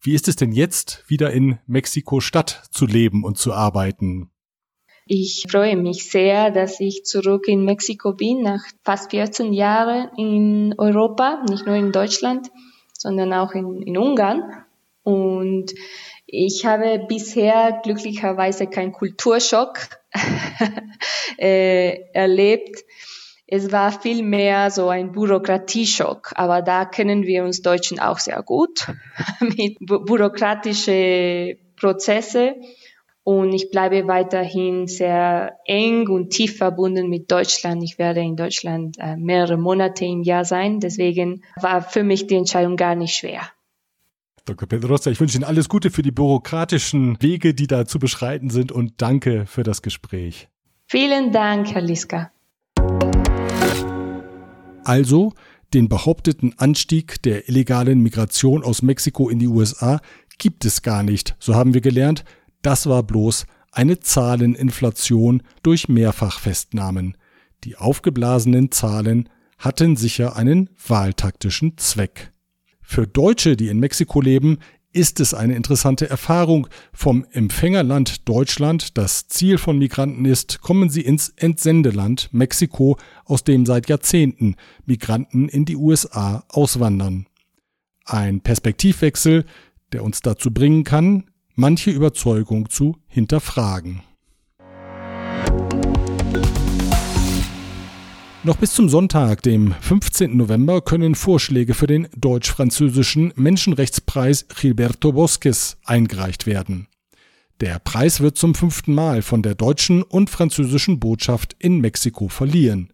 Wie 0.00 0.14
ist 0.14 0.26
es 0.26 0.36
denn 0.36 0.52
jetzt, 0.52 1.04
wieder 1.06 1.32
in 1.32 1.58
Mexiko-Stadt 1.66 2.62
zu 2.70 2.86
leben 2.86 3.24
und 3.24 3.36
zu 3.36 3.52
arbeiten? 3.52 4.30
Ich 5.04 5.44
freue 5.50 5.76
mich 5.76 6.10
sehr, 6.10 6.50
dass 6.50 6.80
ich 6.80 7.04
zurück 7.04 7.46
in 7.46 7.66
Mexiko 7.66 8.14
bin, 8.14 8.40
nach 8.40 8.62
fast 8.84 9.10
14 9.10 9.52
Jahren 9.52 10.08
in 10.16 10.74
Europa, 10.78 11.44
nicht 11.46 11.66
nur 11.66 11.76
in 11.76 11.92
Deutschland, 11.92 12.48
sondern 13.06 13.32
auch 13.34 13.52
in, 13.52 13.82
in 13.82 13.96
Ungarn. 13.96 14.42
Und 15.04 15.72
ich 16.26 16.66
habe 16.66 17.06
bisher 17.06 17.80
glücklicherweise 17.84 18.66
keinen 18.66 18.90
Kulturschock 18.90 19.78
äh, 21.38 22.00
erlebt. 22.12 22.84
Es 23.46 23.70
war 23.70 23.92
vielmehr 23.92 24.72
so 24.72 24.88
ein 24.88 25.12
Bürokratieschock, 25.12 26.32
aber 26.34 26.62
da 26.62 26.84
kennen 26.84 27.22
wir 27.22 27.44
uns 27.44 27.62
Deutschen 27.62 28.00
auch 28.00 28.18
sehr 28.18 28.42
gut 28.42 28.88
mit 29.40 29.78
bürokratische 29.78 31.58
Prozesse 31.76 32.56
und 33.26 33.52
ich 33.52 33.72
bleibe 33.72 34.06
weiterhin 34.06 34.86
sehr 34.86 35.58
eng 35.64 36.08
und 36.08 36.30
tief 36.30 36.58
verbunden 36.58 37.08
mit 37.08 37.28
Deutschland. 37.28 37.82
Ich 37.82 37.98
werde 37.98 38.20
in 38.20 38.36
Deutschland 38.36 38.98
äh, 39.00 39.16
mehrere 39.16 39.56
Monate 39.56 40.04
im 40.04 40.22
Jahr 40.22 40.44
sein. 40.44 40.78
Deswegen 40.78 41.42
war 41.60 41.82
für 41.82 42.04
mich 42.04 42.28
die 42.28 42.36
Entscheidung 42.36 42.76
gar 42.76 42.94
nicht 42.94 43.16
schwer. 43.16 43.40
Dr. 44.44 44.68
Pedrosa, 44.68 45.10
ich 45.10 45.18
wünsche 45.18 45.38
Ihnen 45.38 45.44
alles 45.44 45.68
Gute 45.68 45.90
für 45.90 46.02
die 46.02 46.12
bürokratischen 46.12 47.20
Wege, 47.20 47.52
die 47.52 47.66
da 47.66 47.84
zu 47.84 47.98
beschreiten 47.98 48.48
sind 48.48 48.70
und 48.70 48.92
danke 48.98 49.44
für 49.46 49.64
das 49.64 49.82
Gespräch. 49.82 50.46
Vielen 50.86 51.32
Dank, 51.32 51.74
Herr 51.74 51.82
Liska. 51.82 52.30
Also, 54.84 55.32
den 55.74 55.88
behaupteten 55.88 56.54
Anstieg 56.58 57.20
der 57.24 57.48
illegalen 57.48 58.04
Migration 58.04 58.62
aus 58.62 58.82
Mexiko 58.82 59.28
in 59.28 59.40
die 59.40 59.48
USA 59.48 60.00
gibt 60.38 60.64
es 60.64 60.82
gar 60.82 61.02
nicht, 61.02 61.34
so 61.40 61.56
haben 61.56 61.74
wir 61.74 61.80
gelernt, 61.80 62.24
das 62.66 62.88
war 62.88 63.04
bloß 63.04 63.46
eine 63.70 64.00
Zahleninflation 64.00 65.44
durch 65.62 65.88
Mehrfachfestnahmen. 65.88 67.16
Die 67.62 67.76
aufgeblasenen 67.76 68.72
Zahlen 68.72 69.28
hatten 69.56 69.94
sicher 69.94 70.34
einen 70.34 70.70
wahltaktischen 70.84 71.78
Zweck. 71.78 72.32
Für 72.82 73.06
Deutsche, 73.06 73.56
die 73.56 73.68
in 73.68 73.78
Mexiko 73.78 74.20
leben, 74.20 74.58
ist 74.92 75.20
es 75.20 75.32
eine 75.32 75.54
interessante 75.54 76.10
Erfahrung. 76.10 76.66
Vom 76.92 77.24
Empfängerland 77.30 78.28
Deutschland, 78.28 78.98
das 78.98 79.28
Ziel 79.28 79.58
von 79.58 79.78
Migranten 79.78 80.24
ist, 80.24 80.60
kommen 80.60 80.90
sie 80.90 81.02
ins 81.02 81.28
Entsendeland 81.36 82.30
Mexiko, 82.32 82.98
aus 83.24 83.44
dem 83.44 83.64
seit 83.64 83.88
Jahrzehnten 83.88 84.56
Migranten 84.86 85.48
in 85.48 85.66
die 85.66 85.76
USA 85.76 86.42
auswandern. 86.48 87.26
Ein 88.04 88.40
Perspektivwechsel, 88.40 89.44
der 89.92 90.02
uns 90.02 90.20
dazu 90.20 90.50
bringen 90.50 90.82
kann, 90.82 91.30
manche 91.56 91.90
Überzeugung 91.90 92.68
zu 92.68 92.96
hinterfragen. 93.08 94.02
Noch 98.44 98.58
bis 98.58 98.74
zum 98.74 98.88
Sonntag, 98.88 99.42
dem 99.42 99.74
15. 99.80 100.36
November, 100.36 100.80
können 100.80 101.16
Vorschläge 101.16 101.74
für 101.74 101.88
den 101.88 102.06
deutsch-französischen 102.16 103.32
Menschenrechtspreis 103.34 104.46
Gilberto 104.48 105.12
Bosques 105.12 105.78
eingereicht 105.84 106.46
werden. 106.46 106.86
Der 107.60 107.78
Preis 107.78 108.20
wird 108.20 108.36
zum 108.36 108.54
fünften 108.54 108.94
Mal 108.94 109.22
von 109.22 109.42
der 109.42 109.54
deutschen 109.54 110.02
und 110.02 110.28
französischen 110.28 111.00
Botschaft 111.00 111.56
in 111.58 111.80
Mexiko 111.80 112.28
verliehen. 112.28 112.92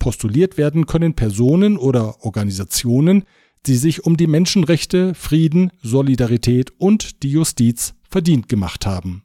Postuliert 0.00 0.58
werden 0.58 0.86
können 0.86 1.14
Personen 1.14 1.78
oder 1.78 2.24
Organisationen, 2.24 3.24
die 3.66 3.76
sich 3.76 4.04
um 4.04 4.16
die 4.16 4.26
Menschenrechte, 4.26 5.14
Frieden, 5.14 5.70
Solidarität 5.82 6.72
und 6.78 7.22
die 7.22 7.30
Justiz 7.30 7.94
verdient 8.08 8.48
gemacht 8.48 8.86
haben. 8.86 9.24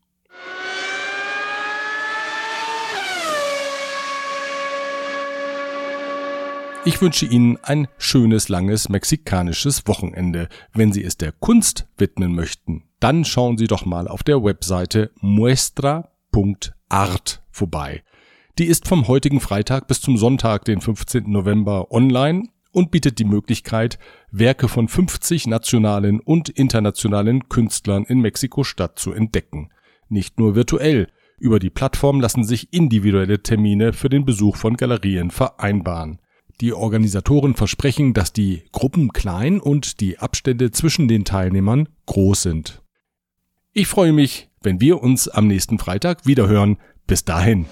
Ich 6.83 7.01
wünsche 7.01 7.25
Ihnen 7.25 7.57
ein 7.63 7.87
schönes, 7.97 8.49
langes 8.49 8.89
mexikanisches 8.89 9.87
Wochenende. 9.87 10.49
Wenn 10.73 10.91
Sie 10.91 11.05
es 11.05 11.15
der 11.15 11.31
Kunst 11.31 11.87
widmen 11.97 12.35
möchten, 12.35 12.83
dann 13.03 13.25
schauen 13.25 13.57
Sie 13.57 13.67
doch 13.67 13.85
mal 13.85 14.07
auf 14.07 14.23
der 14.23 14.41
Webseite 14.43 15.11
muestra.art 15.19 16.07
vorbei. 17.51 18.01
Die 18.57 18.65
ist 18.65 18.87
vom 18.87 19.09
heutigen 19.09 19.41
Freitag 19.41 19.87
bis 19.87 19.99
zum 19.99 20.15
Sonntag, 20.15 20.63
den 20.63 20.79
15. 20.79 21.29
November, 21.29 21.91
online 21.91 22.43
und 22.71 22.91
bietet 22.91 23.19
die 23.19 23.25
Möglichkeit, 23.25 23.99
Werke 24.31 24.69
von 24.69 24.87
50 24.87 25.47
nationalen 25.47 26.21
und 26.21 26.47
internationalen 26.47 27.49
Künstlern 27.49 28.05
in 28.05 28.21
Mexiko-Stadt 28.21 28.97
zu 28.97 29.11
entdecken. 29.11 29.69
Nicht 30.07 30.39
nur 30.39 30.55
virtuell. 30.55 31.09
Über 31.37 31.59
die 31.59 31.71
Plattform 31.71 32.21
lassen 32.21 32.45
sich 32.45 32.71
individuelle 32.71 33.43
Termine 33.43 33.91
für 33.91 34.07
den 34.07 34.23
Besuch 34.23 34.55
von 34.55 34.77
Galerien 34.77 35.29
vereinbaren. 35.29 36.19
Die 36.61 36.71
Organisatoren 36.71 37.55
versprechen, 37.55 38.13
dass 38.13 38.31
die 38.31 38.63
Gruppen 38.71 39.11
klein 39.11 39.59
und 39.59 39.99
die 39.99 40.19
Abstände 40.19 40.71
zwischen 40.71 41.09
den 41.09 41.25
Teilnehmern 41.25 41.89
groß 42.05 42.43
sind. 42.43 42.82
Ich 43.75 43.87
freue 43.87 44.13
mich, 44.13 44.49
wenn 44.61 44.79
wir 44.79 45.01
uns 45.01 45.27
am 45.27 45.47
nächsten 45.47 45.79
Freitag 45.79 46.27
wiederhören. 46.27 46.77
Bis 47.07 47.25
dahin. 47.25 47.65